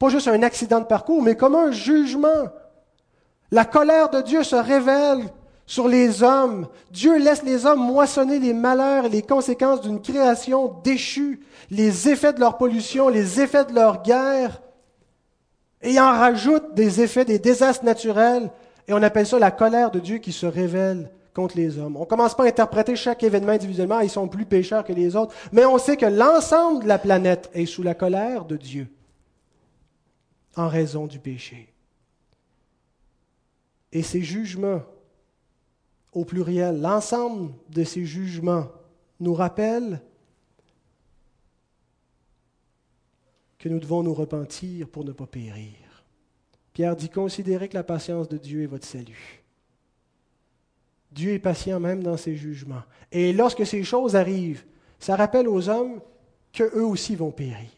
[0.00, 2.48] Pas juste un accident de parcours, mais comme un jugement.
[3.52, 5.26] La colère de Dieu se révèle
[5.64, 6.66] sur les hommes.
[6.90, 11.38] Dieu laisse les hommes moissonner les malheurs et les conséquences d'une création déchue,
[11.70, 14.60] les effets de leur pollution, les effets de leur guerre
[15.82, 18.50] et en rajoute des effets, des désastres naturels,
[18.86, 21.96] et on appelle ça la colère de Dieu qui se révèle contre les hommes.
[21.96, 25.14] On ne commence pas à interpréter chaque événement individuellement, ils sont plus pécheurs que les
[25.14, 28.88] autres, mais on sait que l'ensemble de la planète est sous la colère de Dieu
[30.56, 31.72] en raison du péché.
[33.92, 34.82] Et ces jugements,
[36.12, 38.66] au pluriel, l'ensemble de ces jugements
[39.20, 40.00] nous rappellent
[43.58, 45.74] que nous devons nous repentir pour ne pas périr.
[46.72, 49.42] Pierre dit, considérez que la patience de Dieu est votre salut.
[51.10, 52.82] Dieu est patient même dans ses jugements.
[53.10, 54.64] Et lorsque ces choses arrivent,
[54.98, 56.00] ça rappelle aux hommes
[56.52, 57.70] qu'eux aussi vont périr,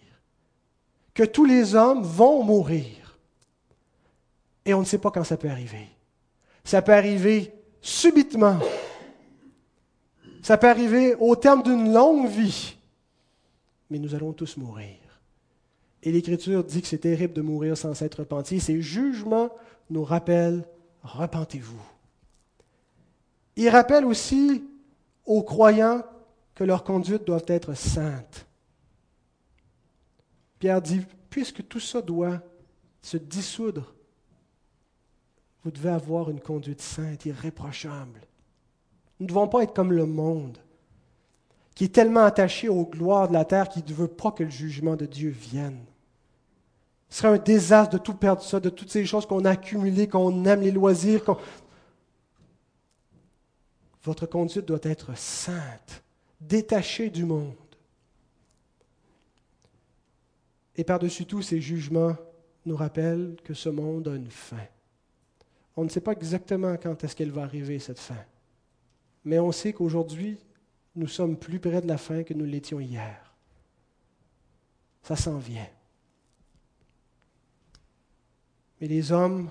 [1.14, 3.18] que tous les hommes vont mourir.
[4.64, 5.89] Et on ne sait pas quand ça peut arriver.
[6.64, 8.59] Ça peut arriver subitement.
[10.43, 12.76] Ça peut arriver au terme d'une longue vie.
[13.89, 14.99] Mais nous allons tous mourir.
[16.03, 18.61] Et l'Écriture dit que c'est terrible de mourir sans s'être repenti.
[18.61, 19.51] Ces jugements
[19.91, 20.65] nous rappellent,
[21.03, 21.83] repentez-vous.
[23.57, 24.65] Il rappelle aussi
[25.27, 26.03] aux croyants
[26.55, 28.47] que leur conduite doit être sainte.
[30.59, 32.41] Pierre dit, puisque tout ça doit
[33.03, 33.95] se dissoudre,
[35.65, 38.21] vous devez avoir une conduite sainte, irréprochable.
[39.19, 40.59] Nous ne devons pas être comme le monde,
[41.75, 44.51] qui est tellement attaché aux gloires de la terre qu'il ne veut pas que le
[44.51, 45.85] jugement de Dieu vienne.
[47.11, 50.09] Ce serait un désastre de tout perdre ça, de toutes ces choses qu'on a accumulées,
[50.09, 51.37] qu'on aime les loisirs.
[54.05, 56.03] Votre conduite doit être sainte,
[56.41, 57.55] détachée du monde.
[60.77, 62.17] Et par-dessus tout, ces jugements
[62.65, 64.65] nous rappellent que ce monde a une fin.
[65.77, 68.25] On ne sait pas exactement quand est-ce qu'elle va arriver, cette fin.
[69.25, 70.39] Mais on sait qu'aujourd'hui,
[70.95, 73.35] nous sommes plus près de la fin que nous l'étions hier.
[75.03, 75.69] Ça s'en vient.
[78.81, 79.51] Mais les hommes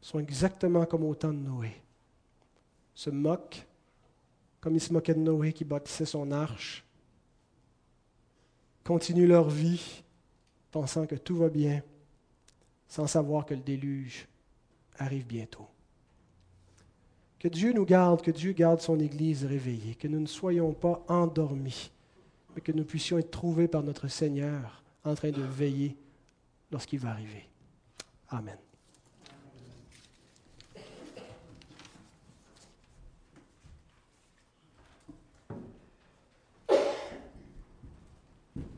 [0.00, 1.72] sont exactement comme au temps de Noé.
[2.94, 3.66] Se moquent,
[4.60, 6.84] comme ils se moquaient de Noé qui bâtissait son arche.
[8.84, 10.02] Continuent leur vie,
[10.70, 11.82] pensant que tout va bien,
[12.86, 14.28] sans savoir que le déluge
[14.98, 15.66] arrive bientôt.
[17.38, 21.04] Que Dieu nous garde, que Dieu garde son Église réveillée, que nous ne soyons pas
[21.08, 21.90] endormis,
[22.54, 25.96] mais que nous puissions être trouvés par notre Seigneur en train de veiller
[26.70, 27.48] lorsqu'il va arriver.
[28.28, 28.56] Amen.